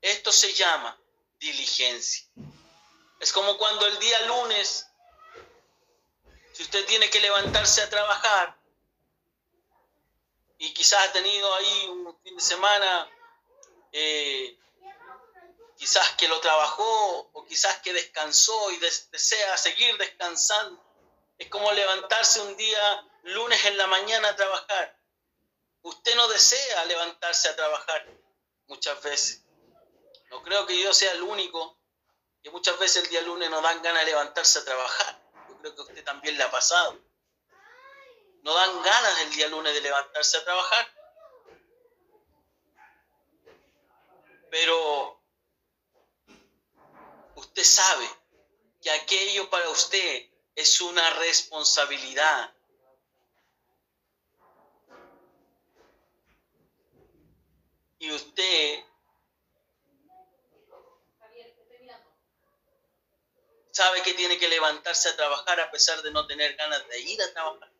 Esto 0.02 0.30
se 0.30 0.52
llama 0.52 0.98
diligencia. 1.38 2.26
Es 3.18 3.32
como 3.32 3.56
cuando 3.56 3.86
el 3.86 3.98
día 3.98 4.20
lunes, 4.26 4.86
si 6.54 6.62
usted 6.62 6.86
tiene 6.86 7.10
que 7.10 7.20
levantarse 7.20 7.82
a 7.82 7.90
trabajar 7.90 8.56
y 10.58 10.72
quizás 10.72 11.08
ha 11.08 11.12
tenido 11.12 11.52
ahí 11.54 11.86
un 11.88 12.16
fin 12.22 12.36
de 12.36 12.42
semana, 12.42 13.10
eh, 13.92 14.56
quizás 15.76 16.12
que 16.12 16.28
lo 16.28 16.40
trabajó 16.40 17.28
o 17.32 17.44
quizás 17.44 17.80
que 17.80 17.92
descansó 17.92 18.70
y 18.70 18.78
desea 18.78 19.56
seguir 19.56 19.98
descansando. 19.98 20.80
Es 21.38 21.48
como 21.48 21.72
levantarse 21.72 22.40
un 22.40 22.56
día 22.56 23.04
lunes 23.24 23.64
en 23.64 23.76
la 23.76 23.88
mañana 23.88 24.28
a 24.28 24.36
trabajar. 24.36 24.96
Usted 25.82 26.14
no 26.14 26.28
desea 26.28 26.84
levantarse 26.84 27.48
a 27.48 27.56
trabajar 27.56 28.06
muchas 28.68 29.02
veces. 29.02 29.42
No 30.30 30.40
creo 30.44 30.66
que 30.66 30.80
yo 30.80 30.94
sea 30.94 31.12
el 31.12 31.22
único 31.22 31.76
que 32.44 32.50
muchas 32.50 32.78
veces 32.78 33.02
el 33.02 33.10
día 33.10 33.22
lunes 33.22 33.50
no 33.50 33.60
dan 33.60 33.82
ganas 33.82 34.04
de 34.04 34.12
levantarse 34.12 34.60
a 34.60 34.64
trabajar. 34.64 35.20
Yo 35.48 35.58
creo 35.58 35.74
que 35.74 35.80
a 35.80 35.84
usted 35.84 36.03
también 36.14 36.38
le 36.38 36.44
ha 36.44 36.50
pasado. 36.50 36.96
No 38.42 38.54
dan 38.54 38.82
ganas 38.82 39.20
el 39.22 39.30
día 39.30 39.48
lunes 39.48 39.74
de 39.74 39.80
levantarse 39.80 40.36
a 40.36 40.44
trabajar. 40.44 40.94
Pero 44.50 45.20
usted 47.34 47.64
sabe 47.64 48.08
que 48.80 48.90
aquello 48.92 49.50
para 49.50 49.68
usted 49.70 50.30
es 50.54 50.80
una 50.80 51.10
responsabilidad. 51.14 52.54
Y 57.98 58.12
usted 58.12 58.84
sabe 63.74 64.02
que 64.02 64.14
tiene 64.14 64.38
que 64.38 64.48
levantarse 64.48 65.08
a 65.08 65.16
trabajar 65.16 65.58
a 65.58 65.70
pesar 65.70 66.00
de 66.02 66.12
no 66.12 66.24
tener 66.28 66.54
ganas 66.54 66.86
de 66.88 67.00
ir 67.00 67.20
a 67.20 67.32
trabajar. 67.32 67.72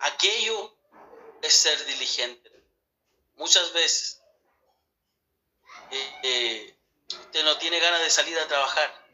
Aquello 0.00 0.74
es 1.42 1.52
ser 1.52 1.84
diligente. 1.84 2.50
Muchas 3.34 3.72
veces 3.74 4.22
eh, 5.90 6.20
eh, 6.22 6.76
usted 7.08 7.44
no 7.44 7.58
tiene 7.58 7.78
ganas 7.78 8.00
de 8.00 8.08
salir 8.08 8.38
a 8.38 8.48
trabajar, 8.48 9.06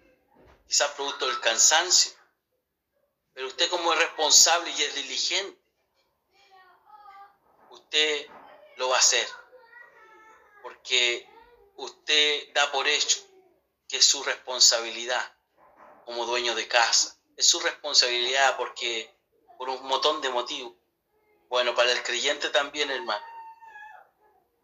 quizás 0.68 0.92
producto 0.92 1.26
del 1.26 1.40
cansancio, 1.40 2.12
pero 3.34 3.48
usted 3.48 3.68
como 3.70 3.92
es 3.92 3.98
responsable 3.98 4.70
y 4.70 4.82
es 4.82 4.94
diligente, 4.94 5.60
usted 7.70 8.28
lo 8.76 8.90
va 8.90 8.96
a 8.96 9.00
hacer, 9.00 9.26
porque 10.62 11.28
usted 11.74 12.52
da 12.52 12.70
por 12.70 12.86
hecho 12.86 13.27
que 13.88 13.96
es 13.96 14.04
su 14.04 14.22
responsabilidad 14.22 15.34
como 16.04 16.26
dueño 16.26 16.54
de 16.54 16.68
casa. 16.68 17.18
Es 17.36 17.48
su 17.48 17.58
responsabilidad 17.60 18.56
porque 18.56 19.14
por 19.56 19.68
un 19.68 19.82
montón 19.86 20.20
de 20.20 20.28
motivos. 20.30 20.74
Bueno, 21.48 21.74
para 21.74 21.92
el 21.92 22.02
creyente 22.02 22.50
también, 22.50 22.90
hermano. 22.90 23.24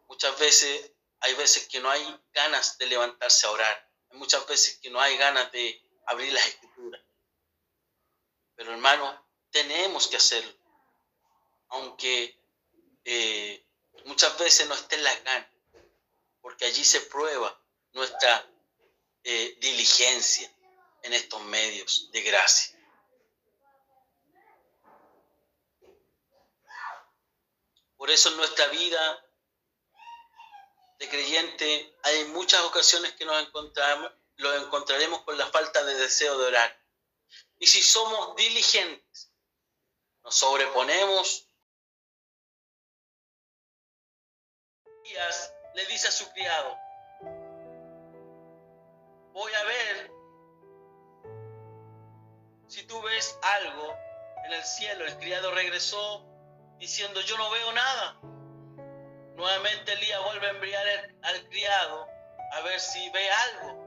Muchas 0.08 0.38
veces 0.38 0.92
hay 1.20 1.34
veces 1.34 1.66
que 1.68 1.80
no 1.80 1.90
hay 1.90 2.20
ganas 2.32 2.76
de 2.78 2.86
levantarse 2.86 3.46
a 3.46 3.50
orar. 3.50 3.90
Muchas 4.12 4.46
veces 4.46 4.78
que 4.78 4.90
no 4.90 5.00
hay 5.00 5.16
ganas 5.16 5.50
de 5.50 5.82
abrir 6.06 6.32
las 6.32 6.46
escrituras. 6.46 7.00
Pero 8.54 8.72
hermano, 8.72 9.26
tenemos 9.50 10.06
que 10.06 10.18
hacerlo. 10.18 10.52
Aunque 11.68 12.38
eh, 13.04 13.66
muchas 14.04 14.38
veces 14.38 14.68
no 14.68 14.74
estén 14.74 15.02
las 15.02 15.24
ganas. 15.24 15.48
Porque 16.42 16.66
allí 16.66 16.84
se 16.84 17.00
prueba 17.00 17.58
nuestra 17.92 18.46
eh, 19.24 19.56
diligencia 19.58 20.50
en 21.02 21.14
estos 21.14 21.42
medios 21.42 22.10
de 22.12 22.20
gracia. 22.22 22.74
Por 27.96 28.10
eso 28.10 28.28
en 28.28 28.36
nuestra 28.36 28.66
vida 28.68 29.24
de 30.98 31.08
creyente 31.08 31.96
hay 32.02 32.26
muchas 32.26 32.60
ocasiones 32.64 33.12
que 33.14 33.24
nos 33.24 33.40
encontramos, 33.40 34.12
lo 34.36 34.54
encontraremos 34.56 35.22
con 35.22 35.38
la 35.38 35.46
falta 35.46 35.82
de 35.84 35.94
deseo 35.94 36.36
de 36.38 36.46
orar. 36.46 36.84
Y 37.58 37.66
si 37.66 37.82
somos 37.82 38.36
diligentes, 38.36 39.32
nos 40.22 40.34
sobreponemos. 40.34 41.48
Le 45.74 45.86
dice 45.86 46.08
a 46.08 46.12
su 46.12 46.30
criado, 46.32 46.83
voy 49.34 49.52
a 49.52 49.64
ver 49.64 50.10
si 52.68 52.84
tú 52.84 53.02
ves 53.02 53.38
algo 53.42 53.94
en 54.46 54.52
el 54.52 54.64
cielo. 54.64 55.04
El 55.04 55.18
criado 55.18 55.50
regresó 55.50 56.24
diciendo, 56.78 57.20
yo 57.20 57.36
no 57.36 57.50
veo 57.50 57.72
nada. 57.72 58.20
Nuevamente 59.36 59.92
Elías 59.92 60.22
vuelve 60.24 60.46
a 60.46 60.50
enviar 60.50 60.86
al 61.22 61.48
criado 61.48 62.08
a 62.52 62.60
ver 62.62 62.78
si 62.78 63.10
ve 63.10 63.28
algo. 63.30 63.84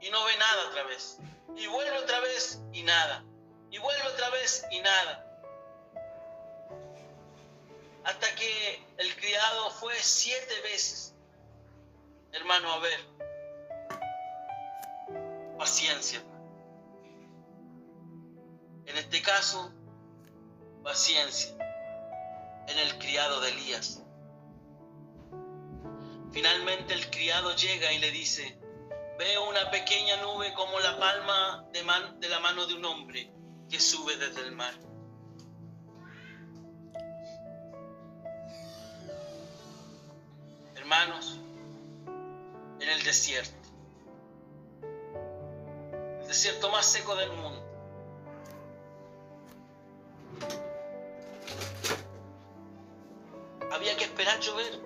Y 0.00 0.10
no 0.10 0.22
ve 0.24 0.36
nada 0.36 0.68
otra 0.68 0.82
vez. 0.84 1.18
Y 1.56 1.66
vuelve 1.66 1.98
otra 1.98 2.20
vez 2.20 2.60
y 2.72 2.82
nada. 2.82 3.24
Y 3.70 3.78
vuelve 3.78 4.06
otra 4.08 4.28
vez 4.30 4.66
y 4.70 4.80
nada. 4.80 5.26
Hasta 8.04 8.34
que 8.34 8.86
el 8.98 9.16
criado 9.16 9.70
fue 9.70 9.94
siete 9.94 10.60
veces, 10.60 11.14
hermano, 12.32 12.70
a 12.70 12.78
ver 12.80 13.00
paciencia. 15.64 16.22
En 18.84 18.98
este 18.98 19.22
caso, 19.22 19.72
paciencia 20.82 21.56
en 22.68 22.78
el 22.80 22.98
criado 22.98 23.40
de 23.40 23.48
Elías. 23.48 24.02
Finalmente 26.32 26.92
el 26.92 27.08
criado 27.08 27.56
llega 27.56 27.90
y 27.94 27.98
le 27.98 28.10
dice, 28.10 28.60
veo 29.18 29.48
una 29.48 29.70
pequeña 29.70 30.20
nube 30.20 30.52
como 30.52 30.78
la 30.80 30.98
palma 30.98 31.66
de, 31.72 31.82
de 32.18 32.28
la 32.28 32.40
mano 32.40 32.66
de 32.66 32.74
un 32.74 32.84
hombre 32.84 33.32
que 33.70 33.80
sube 33.80 34.18
desde 34.18 34.42
el 34.42 34.52
mar. 34.52 34.74
Hermanos, 40.76 41.38
en 42.80 42.88
el 42.90 43.02
desierto 43.02 43.63
desierto 46.34 46.68
más 46.68 46.84
seco 46.84 47.14
del 47.14 47.30
mundo. 47.30 47.62
Había 53.70 53.96
que 53.96 54.02
esperar 54.02 54.40
llover. 54.40 54.80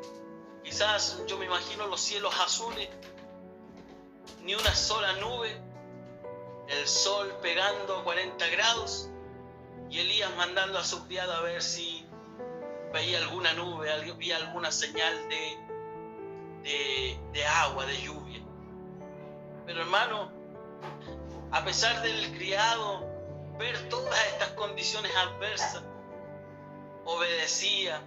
Quizás 0.62 1.22
yo 1.26 1.38
me 1.38 1.46
imagino 1.46 1.86
los 1.86 2.02
cielos 2.02 2.38
azules, 2.38 2.90
ni 4.42 4.54
una 4.54 4.74
sola 4.74 5.14
nube, 5.14 5.58
el 6.68 6.86
sol 6.86 7.34
pegando 7.40 7.96
a 7.96 8.04
40 8.04 8.46
grados 8.48 9.08
y 9.88 10.00
Elías 10.00 10.30
mandando 10.36 10.78
a 10.78 10.84
su 10.84 11.06
criado 11.06 11.32
a 11.32 11.40
ver 11.40 11.62
si 11.62 12.06
veía 12.92 13.20
alguna 13.20 13.54
nube, 13.54 13.88
veía 14.18 14.36
alguna 14.36 14.70
señal 14.70 15.16
de, 15.30 15.56
de, 16.62 17.18
de 17.32 17.46
agua, 17.46 17.86
de 17.86 18.02
lluvia. 18.02 18.42
Pero 19.64 19.80
hermano, 19.80 20.37
a 21.50 21.64
pesar 21.64 22.02
del 22.02 22.36
criado 22.36 23.06
ver 23.58 23.88
todas 23.88 24.18
estas 24.32 24.50
condiciones 24.50 25.14
adversas, 25.16 25.82
obedecía 27.04 28.02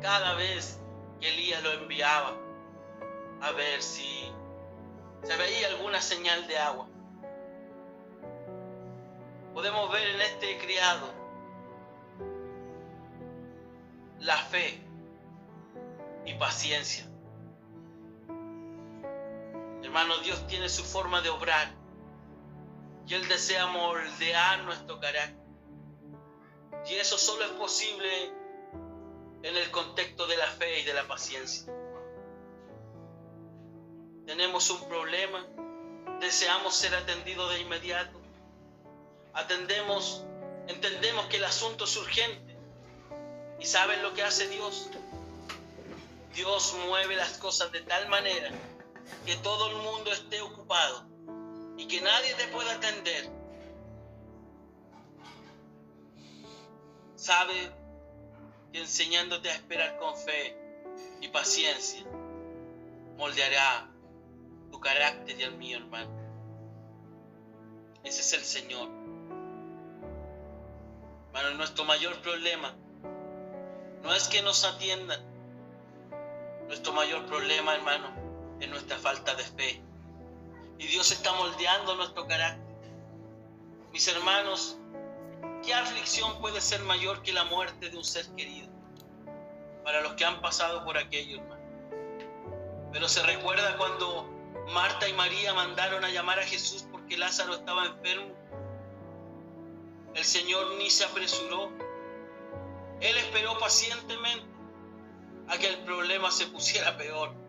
cada 0.00 0.34
vez 0.34 0.80
que 1.20 1.28
Elías 1.28 1.62
lo 1.62 1.72
enviaba 1.72 2.36
a 3.42 3.52
ver 3.52 3.82
si 3.82 4.32
se 5.22 5.36
veía 5.36 5.68
alguna 5.68 6.00
señal 6.00 6.46
de 6.46 6.58
agua. 6.58 6.86
Podemos 9.52 9.92
ver 9.92 10.08
en 10.08 10.20
este 10.22 10.58
criado 10.58 11.12
la 14.20 14.36
fe 14.36 14.80
y 16.24 16.34
paciencia. 16.34 17.04
Hermano, 19.82 20.18
Dios 20.18 20.46
tiene 20.46 20.68
su 20.68 20.82
forma 20.82 21.20
de 21.20 21.28
obrar 21.28 21.83
y 23.06 23.14
Él 23.14 23.28
desea 23.28 23.66
moldear 23.66 24.64
nuestro 24.64 24.98
carácter. 24.98 25.44
Y 26.86 26.94
eso 26.94 27.18
solo 27.18 27.44
es 27.44 27.50
posible 27.52 28.32
en 29.42 29.56
el 29.56 29.70
contexto 29.70 30.26
de 30.26 30.36
la 30.36 30.46
fe 30.46 30.80
y 30.80 30.84
de 30.84 30.94
la 30.94 31.06
paciencia. 31.06 31.72
Tenemos 34.26 34.70
un 34.70 34.88
problema, 34.88 35.46
deseamos 36.20 36.74
ser 36.74 36.94
atendidos 36.94 37.52
de 37.52 37.60
inmediato, 37.60 38.18
atendemos, 39.34 40.24
entendemos 40.66 41.26
que 41.26 41.36
el 41.36 41.44
asunto 41.44 41.84
es 41.84 41.96
urgente. 41.96 42.56
¿Y 43.60 43.66
saben 43.66 44.02
lo 44.02 44.14
que 44.14 44.22
hace 44.22 44.48
Dios? 44.48 44.90
Dios 46.34 46.74
mueve 46.86 47.16
las 47.16 47.38
cosas 47.38 47.70
de 47.70 47.82
tal 47.82 48.08
manera 48.08 48.50
que 49.24 49.36
todo 49.36 49.70
el 49.70 49.76
mundo 49.76 50.10
esté 50.10 50.40
ocupado 50.40 51.13
y 51.76 51.86
que 51.86 52.00
nadie 52.00 52.34
te 52.34 52.48
pueda 52.48 52.74
atender. 52.74 53.30
Sabe 57.16 57.54
que 58.72 58.80
enseñándote 58.80 59.50
a 59.50 59.54
esperar 59.54 59.98
con 59.98 60.16
fe 60.16 60.56
y 61.20 61.28
paciencia 61.28 62.04
moldeará 63.16 63.88
tu 64.70 64.80
carácter 64.80 65.38
y 65.38 65.42
el 65.42 65.56
mío, 65.56 65.78
hermano. 65.78 66.10
Ese 68.02 68.20
es 68.20 68.32
el 68.34 68.44
Señor. 68.44 68.88
Hermano, 71.28 71.56
nuestro 71.56 71.84
mayor 71.84 72.20
problema 72.20 72.74
no 74.02 74.14
es 74.14 74.28
que 74.28 74.42
nos 74.42 74.64
atiendan. 74.64 75.20
Nuestro 76.66 76.92
mayor 76.92 77.26
problema, 77.26 77.74
hermano, 77.74 78.08
es 78.60 78.68
nuestra 78.68 78.98
falta 78.98 79.34
de 79.34 79.44
fe. 79.44 79.82
Y 80.78 80.86
Dios 80.86 81.10
está 81.12 81.32
moldeando 81.32 81.94
nuestro 81.96 82.26
carácter. 82.26 82.74
Mis 83.92 84.08
hermanos, 84.08 84.76
¿qué 85.64 85.72
aflicción 85.72 86.40
puede 86.40 86.60
ser 86.60 86.80
mayor 86.82 87.22
que 87.22 87.32
la 87.32 87.44
muerte 87.44 87.90
de 87.90 87.96
un 87.96 88.04
ser 88.04 88.26
querido? 88.34 88.68
Para 89.84 90.00
los 90.00 90.14
que 90.14 90.24
han 90.24 90.40
pasado 90.40 90.84
por 90.84 90.98
aquello, 90.98 91.40
hermano. 91.40 91.62
Pero 92.92 93.08
se 93.08 93.22
recuerda 93.22 93.76
cuando 93.76 94.28
Marta 94.72 95.08
y 95.08 95.12
María 95.12 95.52
mandaron 95.54 96.04
a 96.04 96.10
llamar 96.10 96.38
a 96.38 96.44
Jesús 96.44 96.86
porque 96.90 97.16
Lázaro 97.16 97.54
estaba 97.54 97.86
enfermo. 97.86 98.34
El 100.14 100.24
Señor 100.24 100.74
ni 100.78 100.90
se 100.90 101.04
apresuró. 101.04 101.70
Él 103.00 103.16
esperó 103.16 103.58
pacientemente 103.58 104.46
a 105.48 105.58
que 105.58 105.68
el 105.68 105.78
problema 105.80 106.30
se 106.30 106.46
pusiera 106.46 106.96
peor 106.96 107.43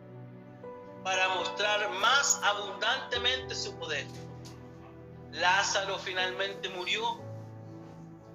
para 1.05 1.29
mostrar 1.35 1.91
más 1.91 2.41
abundantemente 2.43 3.53
su 3.53 3.77
poder. 3.77 4.07
Lázaro 5.33 5.99
finalmente 5.99 6.67
murió 6.69 7.19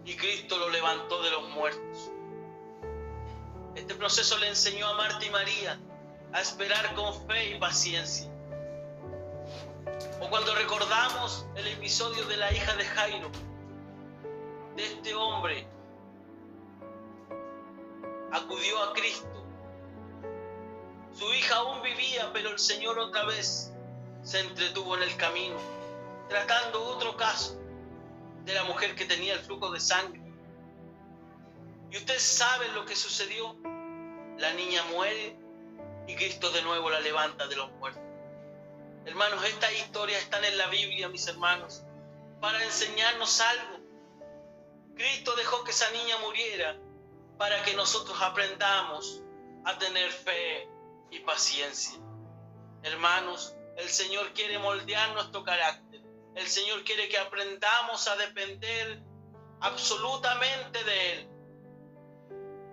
y 0.04 0.14
Cristo 0.14 0.56
lo 0.56 0.70
levantó 0.70 1.20
de 1.20 1.30
los 1.32 1.48
muertos. 1.48 2.12
Este 3.74 3.96
proceso 3.96 4.38
le 4.38 4.50
enseñó 4.50 4.86
a 4.86 4.94
Marta 4.94 5.26
y 5.26 5.30
María 5.30 5.80
a 6.32 6.40
esperar 6.40 6.94
con 6.94 7.12
fe 7.26 7.56
y 7.56 7.58
paciencia. 7.58 8.30
O 10.20 10.30
cuando 10.30 10.54
recordamos 10.54 11.46
el 11.56 11.66
episodio 11.66 12.24
de 12.26 12.36
la 12.36 12.52
hija 12.52 12.76
de 12.76 12.84
Jairo, 12.84 13.30
de 14.76 14.84
este 14.84 15.12
hombre, 15.16 15.66
acudió 18.30 18.80
a 18.84 18.92
Cristo 18.92 19.29
su 21.12 21.32
hija 21.34 21.56
aún 21.56 21.82
vivía, 21.82 22.30
pero 22.32 22.50
el 22.50 22.58
Señor 22.58 22.98
otra 22.98 23.24
vez 23.24 23.72
se 24.22 24.40
entretuvo 24.40 24.96
en 24.96 25.02
el 25.02 25.16
camino, 25.16 25.56
tratando 26.28 26.84
otro 26.84 27.16
caso 27.16 27.58
de 28.44 28.54
la 28.54 28.64
mujer 28.64 28.94
que 28.94 29.04
tenía 29.04 29.34
el 29.34 29.40
flujo 29.40 29.70
de 29.70 29.80
sangre. 29.80 30.20
Y 31.90 31.96
ustedes 31.96 32.22
saben 32.22 32.74
lo 32.74 32.84
que 32.84 32.94
sucedió. 32.94 33.56
La 34.38 34.52
niña 34.54 34.82
muere 34.84 35.36
y 36.06 36.14
Cristo 36.14 36.50
de 36.50 36.62
nuevo 36.62 36.88
la 36.88 37.00
levanta 37.00 37.46
de 37.46 37.56
los 37.56 37.70
muertos. 37.72 38.02
Hermanos, 39.04 39.44
estas 39.44 39.72
historias 39.72 40.22
están 40.22 40.44
en 40.44 40.56
la 40.56 40.68
Biblia, 40.68 41.08
mis 41.08 41.26
hermanos, 41.26 41.82
para 42.40 42.62
enseñarnos 42.64 43.40
algo. 43.40 43.80
Cristo 44.94 45.34
dejó 45.36 45.64
que 45.64 45.70
esa 45.72 45.90
niña 45.90 46.18
muriera 46.18 46.76
para 47.38 47.62
que 47.62 47.74
nosotros 47.74 48.20
aprendamos 48.20 49.22
a 49.64 49.78
tener 49.78 50.10
fe 50.10 50.68
y 51.10 51.20
paciencia. 51.20 51.98
Hermanos, 52.82 53.54
el 53.76 53.88
Señor 53.88 54.32
quiere 54.32 54.58
moldear 54.58 55.12
nuestro 55.14 55.42
carácter. 55.44 56.02
El 56.34 56.46
Señor 56.46 56.84
quiere 56.84 57.08
que 57.08 57.18
aprendamos 57.18 58.06
a 58.08 58.16
depender 58.16 59.02
absolutamente 59.60 60.82
de 60.84 61.12
Él. 61.12 61.28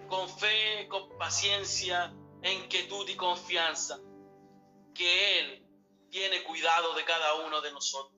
Con 0.07 0.29
fe, 0.29 0.87
con 0.89 1.17
paciencia, 1.17 2.13
en 2.41 2.67
quietud 2.69 3.07
y 3.09 3.15
confianza. 3.15 3.99
Que 4.93 5.39
Él 5.39 5.65
tiene 6.09 6.43
cuidado 6.43 6.93
de 6.93 7.03
cada 7.03 7.35
uno 7.45 7.61
de 7.61 7.71
nosotros. 7.71 8.13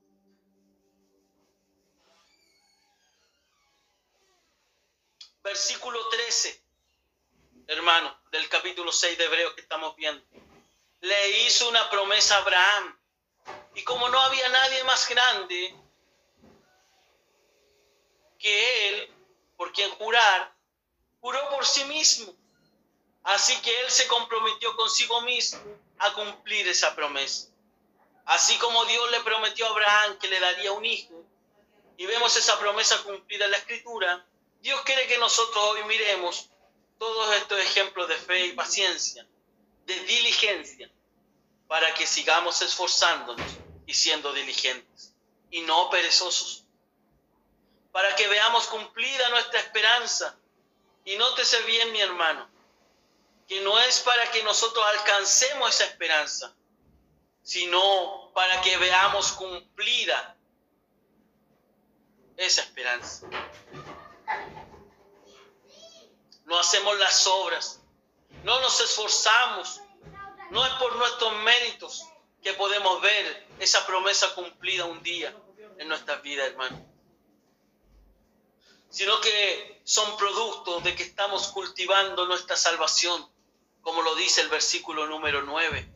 Versículo 5.41 5.97
13 6.10 6.68
hermano, 7.69 8.19
del 8.32 8.49
capítulo 8.49 8.91
6 8.91 9.17
de 9.17 9.25
Hebreos 9.25 9.53
que 9.53 9.62
estamos 9.62 9.95
viendo. 9.95 10.25
Le 11.01 11.43
hizo 11.43 11.69
una 11.69 11.88
promesa 11.89 12.36
a 12.36 12.39
Abraham. 12.39 12.99
Y 13.75 13.84
como 13.84 14.10
no 14.10 14.19
había 14.19 14.49
nadie 14.49 14.84
más 14.86 15.08
grande 15.08 15.75
que 18.39 18.89
él, 18.89 19.13
por 19.55 19.71
quien 19.71 19.91
jurar, 19.91 20.51
juró 21.21 21.47
por 21.51 21.63
sí 21.65 21.84
mismo. 21.86 22.34
Así 23.23 23.55
que 23.62 23.82
él 23.82 23.91
se 23.91 24.08
comprometió 24.08 24.75
consigo 24.75 25.21
mismo 25.21 25.62
a 25.99 26.13
cumplir 26.13 26.67
esa 26.67 26.95
promesa. 26.95 27.49
Así 28.25 28.58
como 28.58 28.84
Dios 28.86 29.12
le 29.12 29.19
prometió 29.21 29.67
a 29.67 29.69
Abraham 29.69 30.17
que 30.17 30.27
le 30.27 30.39
daría 30.39 30.71
un 30.71 30.86
hijo, 30.86 31.23
y 31.97 32.05
vemos 32.05 32.36
esa 32.36 32.58
promesa 32.60 33.03
cumplida 33.03 33.45
en 33.45 33.51
la 33.51 33.58
escritura, 33.58 34.25
Dios 34.62 34.82
quiere 34.82 35.05
que 35.08 35.17
nosotros 35.17 35.63
hoy 35.65 35.84
miremos 35.84 36.49
todos 36.99 37.33
estos 37.38 37.59
ejemplos 37.59 38.07
de 38.09 38.15
fe 38.15 38.47
y 38.47 38.51
paciencia, 38.51 39.25
de 39.85 39.99
diligencia, 40.01 40.91
para 41.67 41.93
que 41.93 42.05
sigamos 42.05 42.62
esforzándonos 42.62 43.51
y 43.88 43.93
siendo 43.93 44.33
diligentes 44.33 45.15
y 45.49 45.62
no 45.62 45.89
perezosos, 45.89 46.65
para 47.91 48.15
que 48.15 48.27
veamos 48.27 48.67
cumplida 48.67 49.29
nuestra 49.29 49.59
esperanza. 49.59 50.38
Y 51.05 51.15
nótese 51.15 51.62
bien, 51.62 51.91
mi 51.91 52.01
hermano, 52.01 52.47
que 53.47 53.62
no 53.62 53.79
es 53.79 54.01
para 54.01 54.29
que 54.29 54.43
nosotros 54.43 54.85
alcancemos 54.85 55.73
esa 55.73 55.85
esperanza, 55.85 56.53
sino 57.41 58.31
para 58.35 58.62
que 58.62 58.77
veamos 58.77 59.31
cumplida 59.31 60.38
esa 62.38 62.62
esperanza 62.62 63.27
no 66.49 66.57
hacemos 66.57 66.97
las 66.97 67.27
obras, 67.27 67.79
no 68.43 68.59
nos 68.59 68.81
esforzamos, 68.81 69.81
no 70.49 70.65
es 70.65 70.73
por 70.73 70.95
nuestros 70.95 71.31
méritos 71.43 72.03
que 72.41 72.53
podemos 72.53 72.99
ver 73.03 73.47
esa 73.59 73.85
promesa 73.85 74.33
cumplida 74.33 74.85
un 74.85 75.03
día 75.03 75.31
en 75.77 75.88
nuestras 75.88 76.23
vidas, 76.23 76.47
hermano. 76.47 76.83
Sino 78.89 79.21
que 79.21 79.79
son 79.83 80.17
producto 80.17 80.79
de 80.79 80.95
que 80.95 81.03
estamos 81.03 81.49
cultivando 81.49 82.25
nuestra 82.25 82.55
salvación, 82.55 83.31
como 83.81 84.01
lo 84.01 84.15
dice 84.15 84.41
el 84.41 84.49
versículo 84.49 85.05
número 85.05 85.43
9. 85.43 85.88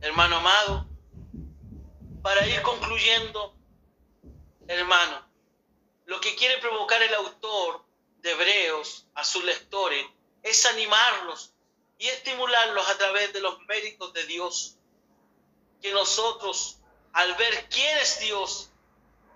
Hermano 0.00 0.38
amado, 0.38 0.88
para 2.20 2.44
ir 2.48 2.60
concluyendo, 2.62 3.54
hermano, 4.66 5.24
lo 6.06 6.20
que 6.20 6.34
quiere 6.34 6.58
provocar 6.58 7.00
el 7.00 7.14
autor 7.14 7.85
Hebreos 8.26 9.06
a 9.14 9.24
sus 9.24 9.44
lectores 9.44 10.04
es 10.42 10.66
animarlos 10.66 11.52
y 11.98 12.06
estimularlos 12.08 12.88
a 12.88 12.98
través 12.98 13.32
de 13.32 13.40
los 13.40 13.58
méritos 13.66 14.12
de 14.12 14.24
Dios. 14.24 14.76
Que 15.80 15.92
nosotros, 15.92 16.78
al 17.12 17.34
ver 17.34 17.68
quién 17.68 17.98
es 17.98 18.20
Dios 18.20 18.70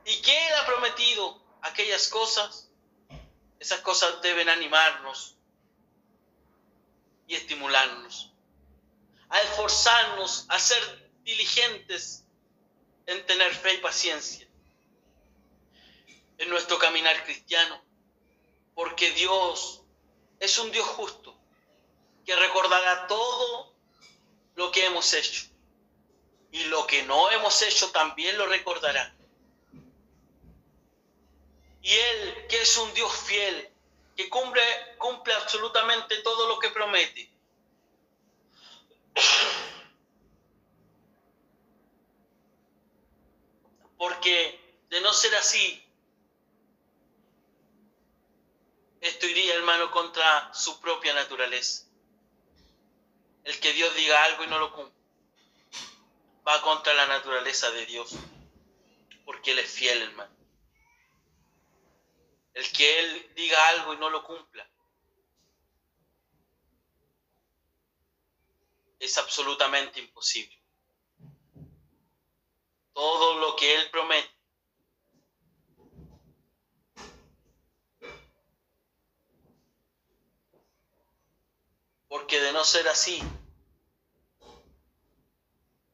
y 0.04 0.20
que 0.22 0.46
Él 0.46 0.54
ha 0.54 0.66
prometido 0.66 1.42
aquellas 1.62 2.08
cosas, 2.08 2.70
esas 3.58 3.80
cosas 3.80 4.22
deben 4.22 4.48
animarnos 4.48 5.36
y 7.26 7.34
estimularnos, 7.34 8.32
a 9.28 9.40
esforzarnos, 9.42 10.46
a 10.48 10.58
ser 10.58 11.12
diligentes 11.22 12.24
en 13.06 13.24
tener 13.26 13.54
fe 13.54 13.74
y 13.74 13.78
paciencia 13.78 14.48
en 16.38 16.48
nuestro 16.48 16.78
caminar 16.78 17.22
cristiano 17.24 17.89
porque 18.80 19.10
Dios 19.10 19.82
es 20.38 20.56
un 20.58 20.72
Dios 20.72 20.86
justo, 20.86 21.38
que 22.24 22.34
recordará 22.34 23.06
todo 23.08 23.74
lo 24.54 24.72
que 24.72 24.86
hemos 24.86 25.12
hecho. 25.12 25.50
Y 26.50 26.64
lo 26.64 26.86
que 26.86 27.02
no 27.02 27.30
hemos 27.30 27.60
hecho 27.60 27.90
también 27.90 28.38
lo 28.38 28.46
recordará. 28.46 29.14
Y 31.82 31.92
Él, 31.92 32.46
que 32.48 32.62
es 32.62 32.74
un 32.78 32.94
Dios 32.94 33.14
fiel, 33.14 33.70
que 34.16 34.30
cumple, 34.30 34.62
cumple 34.96 35.34
absolutamente 35.34 36.16
todo 36.22 36.48
lo 36.48 36.58
que 36.58 36.70
promete. 36.70 37.30
Porque 43.98 44.58
de 44.88 45.02
no 45.02 45.12
ser 45.12 45.34
así, 45.34 45.79
esto 49.00 49.26
iría, 49.26 49.54
hermano, 49.54 49.90
contra 49.90 50.52
su 50.52 50.78
propia 50.80 51.14
naturaleza. 51.14 51.86
El 53.44 53.58
que 53.58 53.72
Dios 53.72 53.94
diga 53.94 54.24
algo 54.24 54.44
y 54.44 54.46
no 54.48 54.58
lo 54.58 54.72
cumple, 54.72 55.00
va 56.46 56.60
contra 56.60 56.92
la 56.92 57.06
naturaleza 57.06 57.70
de 57.70 57.86
Dios, 57.86 58.14
porque 59.24 59.52
Él 59.52 59.60
es 59.60 59.70
fiel, 59.70 60.02
hermano. 60.02 60.34
El 62.52 62.70
que 62.72 62.98
Él 62.98 63.32
diga 63.34 63.68
algo 63.68 63.94
y 63.94 63.96
no 63.96 64.10
lo 64.10 64.22
cumpla, 64.22 64.68
es 68.98 69.16
absolutamente 69.16 70.00
imposible. 70.00 70.60
Todo 72.92 73.38
lo 73.38 73.56
que 73.56 73.74
Él 73.76 73.90
promete 73.90 74.39
porque 82.10 82.40
de 82.40 82.52
no 82.52 82.64
ser 82.64 82.88
así, 82.88 83.22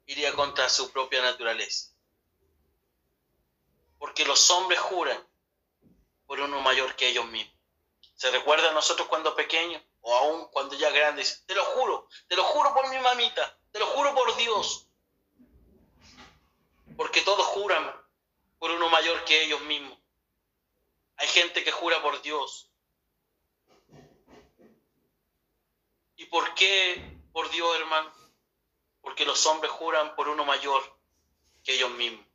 iría 0.07 0.33
contra 0.33 0.67
su 0.71 0.91
propia 0.91 1.21
naturaleza. 1.21 1.93
Porque 3.99 4.25
los 4.25 4.51
hombres 4.51 4.81
juran 4.81 5.29
por 6.25 6.41
uno 6.41 6.59
mayor 6.63 6.97
que 6.97 7.09
ellos 7.09 7.27
mismos. 7.27 7.55
¿Se 8.15 8.31
recuerda 8.31 8.71
a 8.71 8.73
nosotros 8.73 9.09
cuando 9.09 9.37
pequeños 9.37 9.83
o 10.01 10.17
aún 10.17 10.49
cuando 10.53 10.75
ya 10.77 10.89
grandes? 10.89 11.45
Te 11.45 11.55
lo 11.55 11.63
juro, 11.63 12.09
te 12.29 12.35
lo 12.35 12.45
juro 12.45 12.73
por 12.73 12.89
mi 12.89 12.99
mamita, 12.99 13.61
te 13.71 13.79
lo 13.79 13.87
juro 13.89 14.15
por 14.15 14.35
Dios. 14.37 14.89
Porque 16.97 17.21
todos 17.21 17.45
juran 17.45 17.95
por 18.59 18.71
uno 18.71 18.89
mayor 18.89 19.23
que 19.27 19.43
ellos 19.45 19.61
mismos. 19.61 19.99
Hay 21.17 21.29
gente 21.29 21.63
que 21.63 21.73
jura 21.73 22.01
por 22.01 22.23
Dios, 22.23 22.71
¿Y 26.17 26.25
por 26.27 26.55
qué 26.55 27.21
por 27.33 27.51
Dios, 27.51 27.77
hermano? 27.77 28.13
Porque 29.01 29.25
los 29.25 29.45
hombres 29.47 29.71
juran 29.73 30.17
por 30.17 30.29
uno 30.29 30.45
mayor 30.45 30.83
que 31.63 31.75
ellos 31.75 31.91
mismos. 31.91 32.27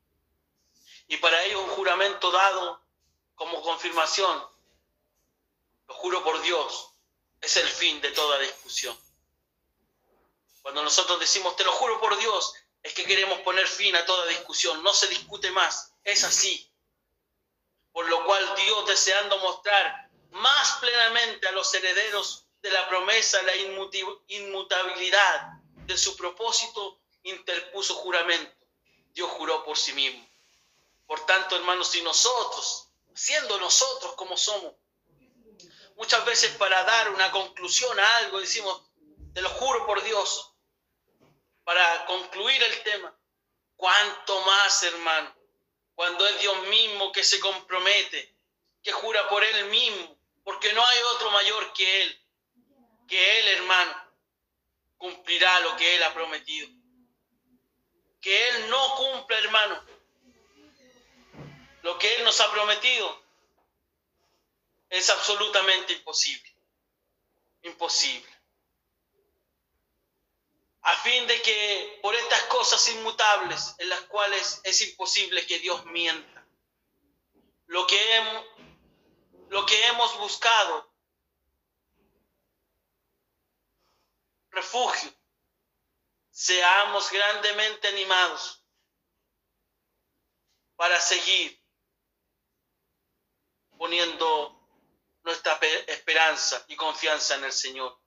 Y 1.08 1.17
para 1.17 1.44
ellos 1.44 1.62
un 1.62 1.70
juramento 1.70 2.32
dado 2.32 2.82
como 3.36 3.62
confirmación, 3.62 4.48
lo 5.88 5.94
juro 5.96 6.24
por 6.24 6.41
Dios, 6.41 6.94
es 7.41 7.58
el 7.58 7.67
fin 7.67 8.00
de 8.02 8.12
toda 8.12 8.39
discusión. 8.39 8.98
Cuando 10.62 10.84
nosotros 10.84 11.20
decimos, 11.20 11.56
te 11.56 11.63
lo 11.63 11.72
juro 11.72 12.00
por 12.00 12.17
Dios, 12.17 12.54
es 12.84 12.94
que 12.94 13.04
queremos 13.04 13.39
poner 13.39 13.67
fin 13.67 13.96
a 13.96 14.06
toda 14.06 14.28
discusión, 14.28 14.84
no 14.84 14.94
se 14.94 15.08
discute 15.08 15.50
más, 15.52 15.94
es 16.04 16.24
así. 16.24 16.72
Por 17.91 18.08
lo 18.08 18.24
cual 18.26 18.56
Dios, 18.56 18.88
deseando 18.88 19.38
mostrar 19.39 20.10
más 20.30 20.78
plenamente 20.80 21.48
a 21.48 21.52
los 21.52 21.74
herederos 21.74 22.46
de 22.62 22.71
la 22.71 22.88
promesa, 22.88 23.41
la 23.43 23.56
inmutabilidad 24.28 25.54
de 25.86 25.97
su 25.97 26.15
propósito, 26.15 27.00
interpuso 27.24 27.95
juramento. 27.95 28.52
Dios 29.13 29.30
juró 29.32 29.63
por 29.63 29.78
sí 29.78 29.93
mismo. 29.93 30.26
Por 31.08 31.26
tanto, 31.26 31.56
hermanos, 31.56 31.89
si 31.89 32.02
nosotros, 32.02 32.88
siendo 33.13 33.60
nosotros 33.60 34.13
como 34.13 34.38
somos, 34.38 34.74
muchas 35.95 36.24
veces 36.26 36.56
para 36.56 36.84
dar 36.84 37.10
una 37.10 37.32
conclusión 37.32 38.00
a 38.00 38.17
algo, 38.17 38.39
decimos, 38.39 38.82
te 39.34 39.41
lo 39.41 39.50
juro 39.50 39.86
por 39.86 40.02
Dios, 40.04 40.54
para 41.63 42.06
concluir 42.06 42.62
el 42.63 42.84
tema, 42.84 43.13
cuánto 43.76 44.39
más, 44.41 44.84
hermano, 44.84 45.36
cuando 45.95 46.26
es 46.28 46.39
Dios 46.39 46.67
mismo 46.67 47.12
que 47.12 47.24
se 47.24 47.39
compromete, 47.39 48.34
que 48.84 48.91
jura 48.91 49.28
por 49.30 49.43
Él 49.43 49.65
mismo, 49.65 50.17
porque 50.43 50.71
no 50.74 50.86
hay 50.86 51.00
otro 51.13 51.32
mayor 51.32 51.74
que 51.74 52.04
Él 52.04 52.21
que 53.12 53.39
Él, 53.39 53.47
hermano, 53.50 53.93
cumplirá 54.97 55.60
lo 55.60 55.76
que 55.76 55.97
Él 55.97 56.04
ha 56.04 56.13
prometido. 56.13 56.69
Que 58.21 58.50
Él 58.50 58.69
no 58.69 58.95
cumpla, 58.95 59.38
hermano, 59.38 59.86
lo 61.82 62.00
que 62.00 62.15
Él 62.15 62.24
nos 62.24 62.39
ha 62.39 62.50
prometido 62.50 63.21
es 64.89 65.10
absolutamente 65.10 65.91
imposible. 65.91 66.56
Imposible. 67.63 68.32
A 70.84 70.95
fin 70.95 71.28
de 71.28 71.41
que 71.41 72.00
por 72.02 72.15
estas 72.15 72.43
cosas 72.43 72.88
inmutables 72.88 73.76
en 73.80 73.89
las 73.89 74.00
cuales 74.04 74.62
es 74.63 74.82
imposible 74.84 75.45
que 75.45 75.60
Dios 75.60 75.86
mienta, 75.88 76.47
lo 77.67 77.86
que 77.86 78.43
lo 79.50 79.65
que 79.65 79.86
hemos 79.88 80.17
buscado 80.17 80.91
refugio, 84.52 85.12
seamos 86.30 87.10
grandemente 87.12 87.88
animados 87.88 88.66
para 90.76 91.00
seguir 91.00 91.62
poniendo 93.78 94.62
nuestra 95.24 95.60
esperanza 95.88 96.64
y 96.68 96.76
confianza 96.76 97.36
en 97.36 97.46
el 97.46 97.52
Señor. 97.52 98.00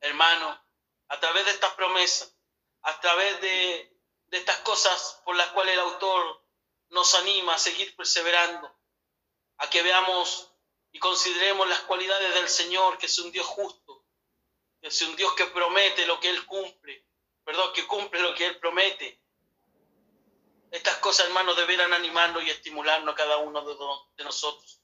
Hermano, 0.00 0.64
a 1.08 1.20
través 1.20 1.44
de 1.44 1.52
estas 1.52 1.74
promesas, 1.74 2.34
a 2.82 3.00
través 3.00 3.40
de, 3.40 3.96
estas 4.30 4.58
cosas 4.58 5.20
por 5.24 5.36
las 5.36 5.48
cuales 5.48 5.74
el 5.74 5.80
autor 5.80 6.44
nos 6.90 7.14
anima 7.14 7.54
a 7.54 7.58
seguir 7.58 7.94
perseverando, 7.96 8.72
a 9.58 9.68
que 9.68 9.82
veamos 9.82 10.52
y 10.92 10.98
consideremos 10.98 11.68
las 11.68 11.80
cualidades 11.80 12.34
del 12.34 12.48
Señor, 12.48 12.98
que 12.98 13.06
es 13.06 13.18
un 13.18 13.30
Dios 13.30 13.46
justo, 13.46 13.79
es 14.82 15.02
un 15.02 15.14
Dios 15.16 15.34
que 15.34 15.46
promete 15.46 16.06
lo 16.06 16.18
que 16.20 16.30
Él 16.30 16.46
cumple, 16.46 17.04
perdón, 17.44 17.72
que 17.72 17.86
cumple 17.86 18.20
lo 18.20 18.34
que 18.34 18.46
Él 18.46 18.58
promete. 18.58 19.20
Estas 20.70 20.96
cosas, 20.98 21.26
hermanos, 21.26 21.56
deberán 21.56 21.92
animarnos 21.92 22.42
y 22.44 22.50
estimularnos 22.50 23.12
a 23.12 23.16
cada 23.16 23.38
uno 23.38 23.60
de, 24.16 24.24
nosotros, 24.24 24.80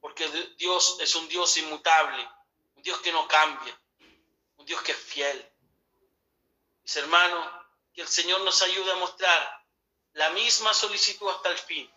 porque 0.00 0.28
Dios 0.56 0.98
es 1.00 1.14
un 1.14 1.28
Dios 1.28 1.56
inmutable, 1.56 2.28
un 2.74 2.82
Dios 2.82 2.98
que 3.00 3.12
no 3.12 3.26
cambia, 3.28 3.80
un 4.56 4.66
Dios 4.66 4.82
que 4.82 4.92
es 4.92 4.98
fiel. 4.98 5.52
Mis 6.82 6.96
hermanos, 6.96 7.46
que 7.94 8.02
el 8.02 8.08
Señor 8.08 8.40
nos 8.42 8.60
ayude 8.62 8.90
a 8.92 8.96
mostrar 8.96 9.66
la 10.14 10.30
misma 10.30 10.74
solicitud 10.74 11.28
hasta 11.30 11.50
el 11.50 11.58
fin. 11.58 11.90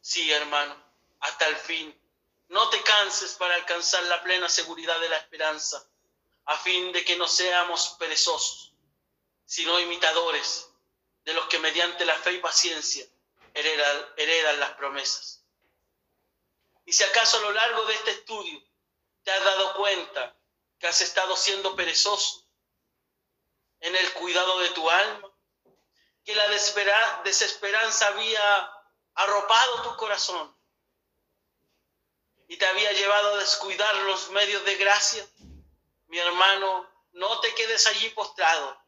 Sí, 0.00 0.30
hermano, 0.32 0.74
hasta 1.20 1.46
el 1.48 1.56
fin. 1.56 2.00
No 2.48 2.70
te 2.70 2.82
canses 2.82 3.34
para 3.34 3.54
alcanzar 3.56 4.02
la 4.04 4.22
plena 4.22 4.48
seguridad 4.48 4.98
de 5.00 5.10
la 5.10 5.18
esperanza 5.18 5.86
a 6.48 6.56
fin 6.56 6.92
de 6.92 7.04
que 7.04 7.16
no 7.16 7.28
seamos 7.28 7.96
perezosos, 7.98 8.72
sino 9.44 9.78
imitadores 9.80 10.70
de 11.22 11.34
los 11.34 11.46
que 11.46 11.58
mediante 11.58 12.06
la 12.06 12.16
fe 12.16 12.32
y 12.32 12.38
paciencia 12.38 13.06
heredan, 13.52 14.58
las 14.58 14.70
promesas. 14.72 15.44
Y 16.86 16.92
si 16.94 17.04
acaso 17.04 17.36
a 17.36 17.40
lo 17.40 17.52
largo 17.52 17.84
de 17.84 17.94
este 17.94 18.12
estudio 18.12 18.62
te 19.22 19.30
has 19.30 19.44
dado 19.44 19.74
cuenta 19.74 20.34
que 20.78 20.86
has 20.86 20.98
estado 21.02 21.36
siendo 21.36 21.76
perezoso 21.76 22.46
en 23.80 23.94
el 23.94 24.12
cuidado 24.14 24.58
de 24.60 24.70
tu 24.70 24.88
alma, 24.88 25.30
que 26.24 26.34
la 26.34 26.48
desesperanza 26.48 28.06
había 28.06 28.72
arropado 29.12 29.82
tu 29.82 29.96
corazón 29.96 30.56
y 32.48 32.56
te 32.56 32.66
había 32.66 32.92
llevado 32.92 33.34
a 33.34 33.38
descuidar 33.38 33.94
los 33.96 34.30
medios 34.30 34.64
de 34.64 34.76
gracia, 34.76 35.28
mi 36.08 36.18
hermano, 36.18 36.90
no 37.12 37.40
te 37.40 37.54
quedes 37.54 37.86
allí 37.86 38.08
postrado, 38.10 38.82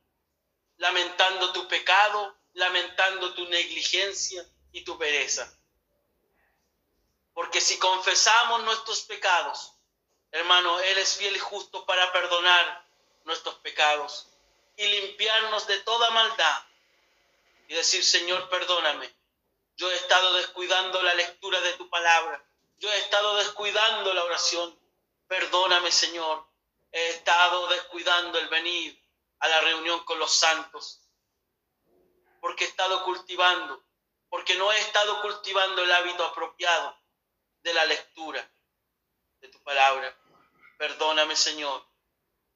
lamentando 0.79 1.53
tu 1.53 1.69
pecado, 1.69 2.35
lamentando 2.55 3.35
tu 3.35 3.47
negligencia 3.47 4.45
y 4.73 4.83
tu 4.85 4.99
pereza. 4.99 5.53
Porque 7.35 7.61
si 7.61 7.79
confesamos 7.79 8.63
nuestros 8.63 9.03
pecados, 9.03 9.75
hermano, 10.33 10.81
Él 10.81 10.99
es 10.99 11.17
fiel 11.17 11.37
y 11.37 11.39
justo 11.39 11.85
para 11.85 12.11
perdonar 12.13 12.87
nuestros 13.25 13.55
pecados 13.57 14.27
y 14.77 14.87
limpiarnos 14.87 15.67
de 15.67 15.79
toda 15.81 16.11
maldad. 16.11 16.65
Y 17.69 17.75
decir, 17.75 18.05
Señor, 18.05 18.49
perdóname. 18.49 19.15
Yo 19.77 19.91
he 19.91 19.97
estado 19.97 20.33
descuidando 20.35 21.03
la 21.03 21.15
lectura 21.15 21.61
de 21.61 21.75
tu 21.75 21.89
palabra. 21.89 22.43
Yo 22.79 22.91
he 22.91 22.99
estado 22.99 23.37
descuidando 23.37 24.13
la 24.13 24.25
oración. 24.25 24.77
Perdóname, 25.29 25.93
Señor 25.93 26.50
he 26.93 27.11
estado 27.11 27.69
descuidando 27.69 28.39
el 28.39 28.49
venir 28.49 29.01
a 29.39 29.49
la 29.49 29.61
reunión 29.61 30.05
con 30.05 30.19
los 30.19 30.33
santos, 30.33 31.01
porque 32.41 32.65
he 32.65 32.69
estado 32.69 33.05
cultivando 33.05 33.85
porque 34.31 34.55
no 34.55 34.73
he 34.73 34.79
estado 34.79 35.21
cultivando 35.21 35.83
el 35.83 35.93
hábito 35.93 36.25
apropiado 36.25 36.97
de 37.63 37.75
la 37.75 37.85
lectura 37.85 38.49
de 39.41 39.49
tu 39.49 39.61
palabra. 39.63 40.17
Perdóname, 40.79 41.37
Señor, 41.37 41.85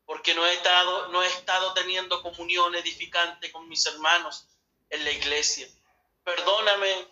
porque 0.06 0.34
no 0.34 0.46
he 0.46 0.54
estado, 0.54 1.08
no 1.08 1.22
he 1.22 1.26
estado 1.26 1.74
teniendo 1.74 2.22
comunión 2.22 2.74
edificante 2.76 3.50
con 3.50 3.68
mis 3.68 3.84
hermanos 3.86 4.46
en 4.88 5.04
la 5.04 5.10
iglesia. 5.10 5.68
Perdóname. 6.22 7.08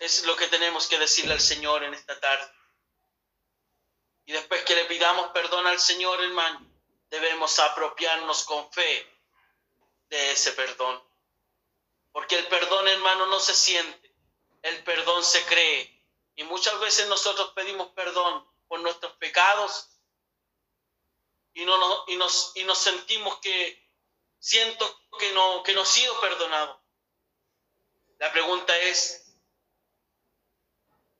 Es 0.00 0.24
lo 0.26 0.36
que 0.36 0.48
tenemos 0.48 0.86
que 0.86 0.98
decirle 0.98 1.32
al 1.32 1.40
Señor 1.40 1.82
en 1.82 1.94
esta 1.94 2.20
tarde. 2.20 2.52
Y 4.26 4.32
después 4.32 4.62
que 4.64 4.74
le 4.74 4.84
pidamos 4.86 5.28
perdón 5.32 5.66
al 5.66 5.78
Señor, 5.78 6.22
hermano, 6.22 6.66
debemos 7.10 7.58
apropiarnos 7.58 8.44
con 8.44 8.70
fe 8.72 9.06
de 10.08 10.32
ese 10.32 10.52
perdón. 10.52 11.02
Porque 12.12 12.36
el 12.36 12.46
perdón, 12.46 12.88
hermano, 12.88 13.26
no 13.26 13.40
se 13.40 13.54
siente, 13.54 14.14
el 14.62 14.82
perdón 14.84 15.22
se 15.24 15.44
cree. 15.46 15.90
Y 16.36 16.44
muchas 16.44 16.78
veces 16.80 17.06
nosotros 17.08 17.52
pedimos 17.54 17.88
perdón 17.88 18.48
por 18.66 18.80
nuestros 18.80 19.12
pecados 19.16 19.90
y, 21.52 21.64
no, 21.64 22.04
y, 22.08 22.16
nos, 22.16 22.52
y 22.56 22.64
nos 22.64 22.78
sentimos 22.78 23.38
que 23.38 23.84
siento 24.38 25.00
que 25.18 25.32
no, 25.32 25.62
que 25.62 25.72
no 25.74 25.82
he 25.82 25.86
sido 25.86 26.20
perdonado. 26.20 26.82
La 28.18 28.32
pregunta 28.32 28.76
es, 28.78 29.32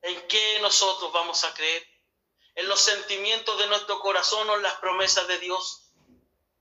¿en 0.01 0.27
qué 0.27 0.59
nosotros 0.61 1.11
vamos 1.13 1.43
a 1.43 1.53
creer? 1.53 1.94
¿En 2.55 2.69
los 2.69 2.79
sentimientos 2.79 3.57
de 3.59 3.67
nuestro 3.67 3.99
corazón 3.99 4.49
o 4.49 4.55
en 4.55 4.63
las 4.63 4.75
promesas 4.75 5.27
de 5.27 5.37
Dios? 5.39 5.91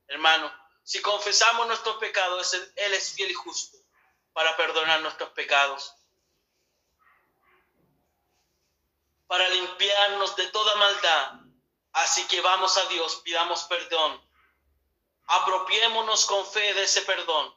Hermano, 0.08 0.52
si 0.82 1.00
confesamos 1.00 1.66
nuestros 1.66 1.96
pecados, 1.96 2.52
Él 2.52 2.94
es 2.94 3.12
fiel 3.12 3.30
y 3.30 3.34
justo 3.34 3.78
para 4.32 4.56
perdonar 4.56 5.00
nuestros 5.00 5.30
pecados, 5.30 5.94
para 9.28 9.48
limpiarnos 9.48 10.36
de 10.36 10.48
toda 10.48 10.74
maldad. 10.76 11.32
Así 11.92 12.26
que 12.26 12.40
vamos 12.40 12.76
a 12.76 12.86
Dios, 12.86 13.22
pidamos 13.24 13.62
perdón, 13.64 14.20
apropiémonos 15.26 16.26
con 16.26 16.44
fe 16.44 16.74
de 16.74 16.82
ese 16.82 17.02
perdón. 17.02 17.54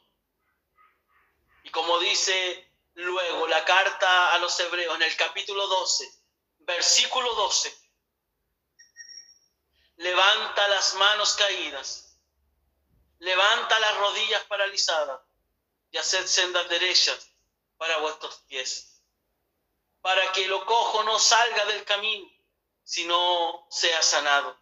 Y 1.64 1.70
como 1.70 1.98
dice 1.98 2.72
luego 2.94 3.46
la 3.48 3.64
carta 3.64 4.32
a 4.32 4.38
los 4.38 4.58
hebreos 4.60 4.94
en 4.94 5.02
el 5.02 5.16
capítulo 5.16 5.66
12, 5.66 6.22
versículo 6.60 7.34
12, 7.34 7.77
levanta 9.98 10.68
las 10.68 10.94
manos 10.94 11.34
caídas 11.34 12.08
levanta 13.18 13.78
las 13.80 13.96
rodillas 13.98 14.44
paralizadas 14.44 15.20
y 15.90 15.98
haced 15.98 16.26
sendas 16.26 16.68
derechas 16.68 17.30
para 17.76 17.98
vuestros 17.98 18.36
pies, 18.48 19.02
para 20.00 20.32
que 20.32 20.46
lo 20.46 20.64
cojo 20.66 21.02
no 21.04 21.18
salga 21.18 21.64
del 21.66 21.84
camino, 21.84 22.28
sino 22.84 23.66
sea 23.70 24.02
sanado. 24.02 24.58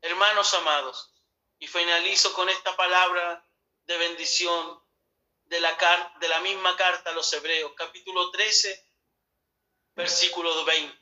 Hermanos 0.00 0.54
amados, 0.54 1.12
y 1.58 1.66
finalizo 1.66 2.32
con 2.32 2.48
esta 2.48 2.74
palabra 2.76 3.44
de 3.84 3.98
bendición 3.98 4.82
de 5.44 5.60
la, 5.60 5.76
de 6.20 6.28
la 6.28 6.40
misma 6.40 6.76
carta 6.76 7.10
a 7.10 7.14
los 7.14 7.30
Hebreos, 7.32 7.72
capítulo 7.76 8.30
13, 8.30 8.88
versículo 9.94 10.64
20. 10.64 10.98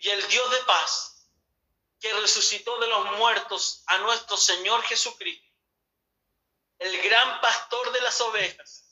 Y 0.00 0.10
el 0.10 0.28
Dios 0.28 0.50
de 0.50 0.58
paz, 0.58 1.17
que 2.00 2.12
resucitó 2.14 2.78
de 2.78 2.86
los 2.86 3.12
muertos 3.12 3.82
a 3.86 3.98
nuestro 3.98 4.36
Señor 4.36 4.82
Jesucristo, 4.82 5.48
el 6.78 7.02
gran 7.02 7.40
pastor 7.40 7.90
de 7.92 8.00
las 8.02 8.20
ovejas, 8.20 8.84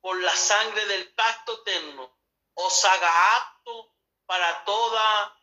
por 0.00 0.20
la 0.22 0.34
sangre 0.36 0.86
del 0.86 1.12
pacto 1.14 1.60
eterno, 1.60 2.16
os 2.54 2.84
haga 2.84 3.36
apto 3.36 3.92
para 4.26 4.64
toda 4.64 5.40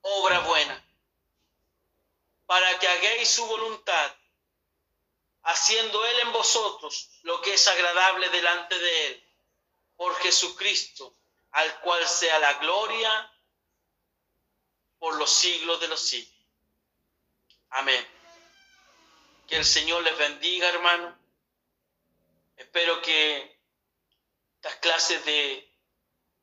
obra 0.00 0.40
buena, 0.40 0.84
para 2.46 2.78
que 2.78 2.88
hagáis 2.88 3.28
su 3.28 3.46
voluntad, 3.46 4.16
haciendo 5.42 6.04
Él 6.06 6.20
en 6.20 6.32
vosotros 6.32 7.10
lo 7.22 7.40
que 7.42 7.54
es 7.54 7.68
agradable 7.68 8.28
delante 8.30 8.78
de 8.78 9.06
Él, 9.08 9.28
por 9.96 10.14
Jesucristo, 10.16 11.14
al 11.52 11.80
cual 11.80 12.06
sea 12.08 12.38
la 12.38 12.54
gloria 12.54 13.31
por 15.02 15.16
los 15.16 15.32
siglos 15.32 15.80
de 15.80 15.88
los 15.88 16.00
siglos. 16.00 16.32
Amén. 17.70 18.06
Que 19.48 19.56
el 19.56 19.64
Señor 19.64 20.00
les 20.04 20.16
bendiga, 20.16 20.68
hermano. 20.68 21.18
Espero 22.54 23.02
que 23.02 23.60
estas 24.54 24.76
clases 24.76 25.24
de 25.24 25.76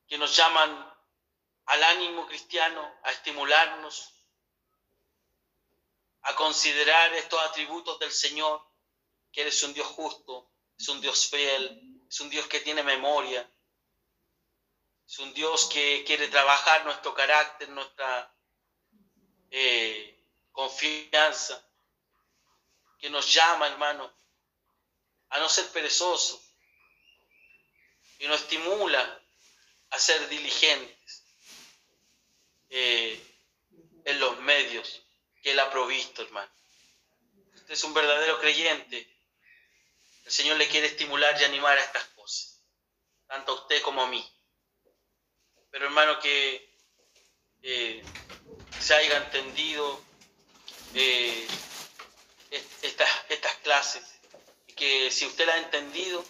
que 0.10 0.18
nos 0.18 0.36
llaman 0.36 0.94
al 1.68 1.84
ánimo 1.86 2.28
cristiano, 2.28 3.00
a 3.04 3.12
estimularnos, 3.12 4.14
a 6.24 6.36
considerar 6.36 7.14
estos 7.14 7.40
atributos 7.40 7.98
del 8.00 8.12
Señor, 8.12 8.62
que 9.32 9.44
Él 9.44 9.48
es 9.48 9.64
un 9.64 9.74
Dios 9.74 9.88
justo, 9.88 10.52
es 10.78 10.90
un 10.90 11.00
Dios 11.00 11.30
fiel, 11.30 12.04
es 12.10 12.20
un 12.20 12.30
Dios 12.30 12.46
que 12.48 12.60
tiene 12.60 12.84
memoria, 12.84 13.50
es 15.08 15.18
un 15.20 15.34
Dios 15.34 15.70
que 15.72 16.04
quiere 16.06 16.28
trabajar 16.28 16.84
nuestro 16.84 17.14
carácter, 17.14 17.70
nuestra 17.70 18.36
eh, 19.52 20.16
confianza 20.52 21.64
que 23.00 23.10
nos 23.10 23.34
llama, 23.34 23.68
hermano, 23.68 24.12
a 25.30 25.40
no 25.40 25.48
ser 25.48 25.68
perezoso 25.70 26.42
y 28.20 28.28
nos 28.28 28.42
estimula 28.42 29.22
a 29.92 30.00
ser 30.00 30.28
diligentes 30.30 31.24
eh, 32.70 33.20
en 34.06 34.20
los 34.20 34.40
medios 34.42 35.02
que 35.42 35.52
Él 35.52 35.60
ha 35.60 35.72
provisto, 35.72 36.22
hermano. 36.22 36.52
Usted 37.56 37.74
es 37.74 37.84
un 37.84 37.94
verdadero 37.94 38.40
creyente. 38.40 39.08
El 40.26 40.32
Señor 40.32 40.58
le 40.58 40.68
quiere 40.68 40.88
estimular 40.88 41.40
y 41.40 41.46
animar 41.46 41.78
a 41.78 41.84
estas 41.84 42.04
cosas, 42.10 42.62
tanto 43.28 43.54
a 43.54 43.56
usted 43.56 43.82
como 43.82 44.04
a 44.04 44.08
mí. 44.08 44.28
Pero 45.72 45.86
hermano, 45.86 46.20
que 46.20 46.76
eh, 47.62 48.04
se 48.80 48.94
haya 48.96 49.18
entendido 49.18 50.02
eh, 50.94 51.48
estas, 52.82 53.10
estas 53.30 53.56
clases 53.58 54.04
y 54.68 54.74
que 54.74 55.12
si 55.12 55.26
usted 55.26 55.46
la 55.46 55.54
ha 55.54 55.58
entendido, 55.58 56.24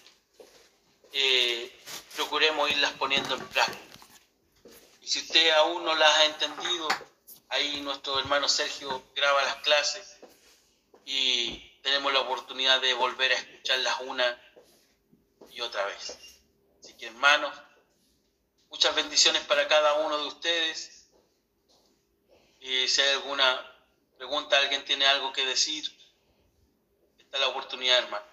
eh, 1.14 1.72
procuremos 2.16 2.70
irlas 2.70 2.92
poniendo 2.94 3.36
en 3.36 3.48
práctica. 3.48 3.80
Y 5.02 5.08
si 5.08 5.20
usted 5.20 5.52
aún 5.52 5.84
no 5.84 5.96
las 5.96 6.18
ha 6.18 6.26
entendido, 6.26 6.88
ahí 7.50 7.82
nuestro 7.82 8.20
hermano 8.20 8.48
Sergio 8.48 9.04
graba 9.16 9.42
las 9.44 9.56
clases 9.58 10.18
y 11.06 11.80
tenemos 11.82 12.14
la 12.14 12.22
oportunidad 12.22 12.82
de 12.82 12.94
volver 12.94 13.32
a 13.32 13.36
escucharlas 13.36 14.02
una 14.02 14.42
y 15.52 15.62
otra 15.62 15.86
vez. 15.86 16.18
Así 16.84 16.94
que 16.94 17.08
hermanos, 17.08 17.54
muchas 18.70 18.94
bendiciones 18.96 19.44
para 19.44 19.68
cada 19.68 19.94
uno 19.94 20.18
de 20.18 20.28
ustedes. 20.28 20.99
Y 22.60 22.88
si 22.88 23.02
hay 23.02 23.16
alguna 23.16 23.66
pregunta, 24.18 24.58
alguien 24.58 24.84
tiene 24.84 25.06
algo 25.06 25.32
que 25.32 25.46
decir, 25.46 25.86
la 27.32 27.48
oportunidad, 27.48 28.00
hermano. 28.00 28.26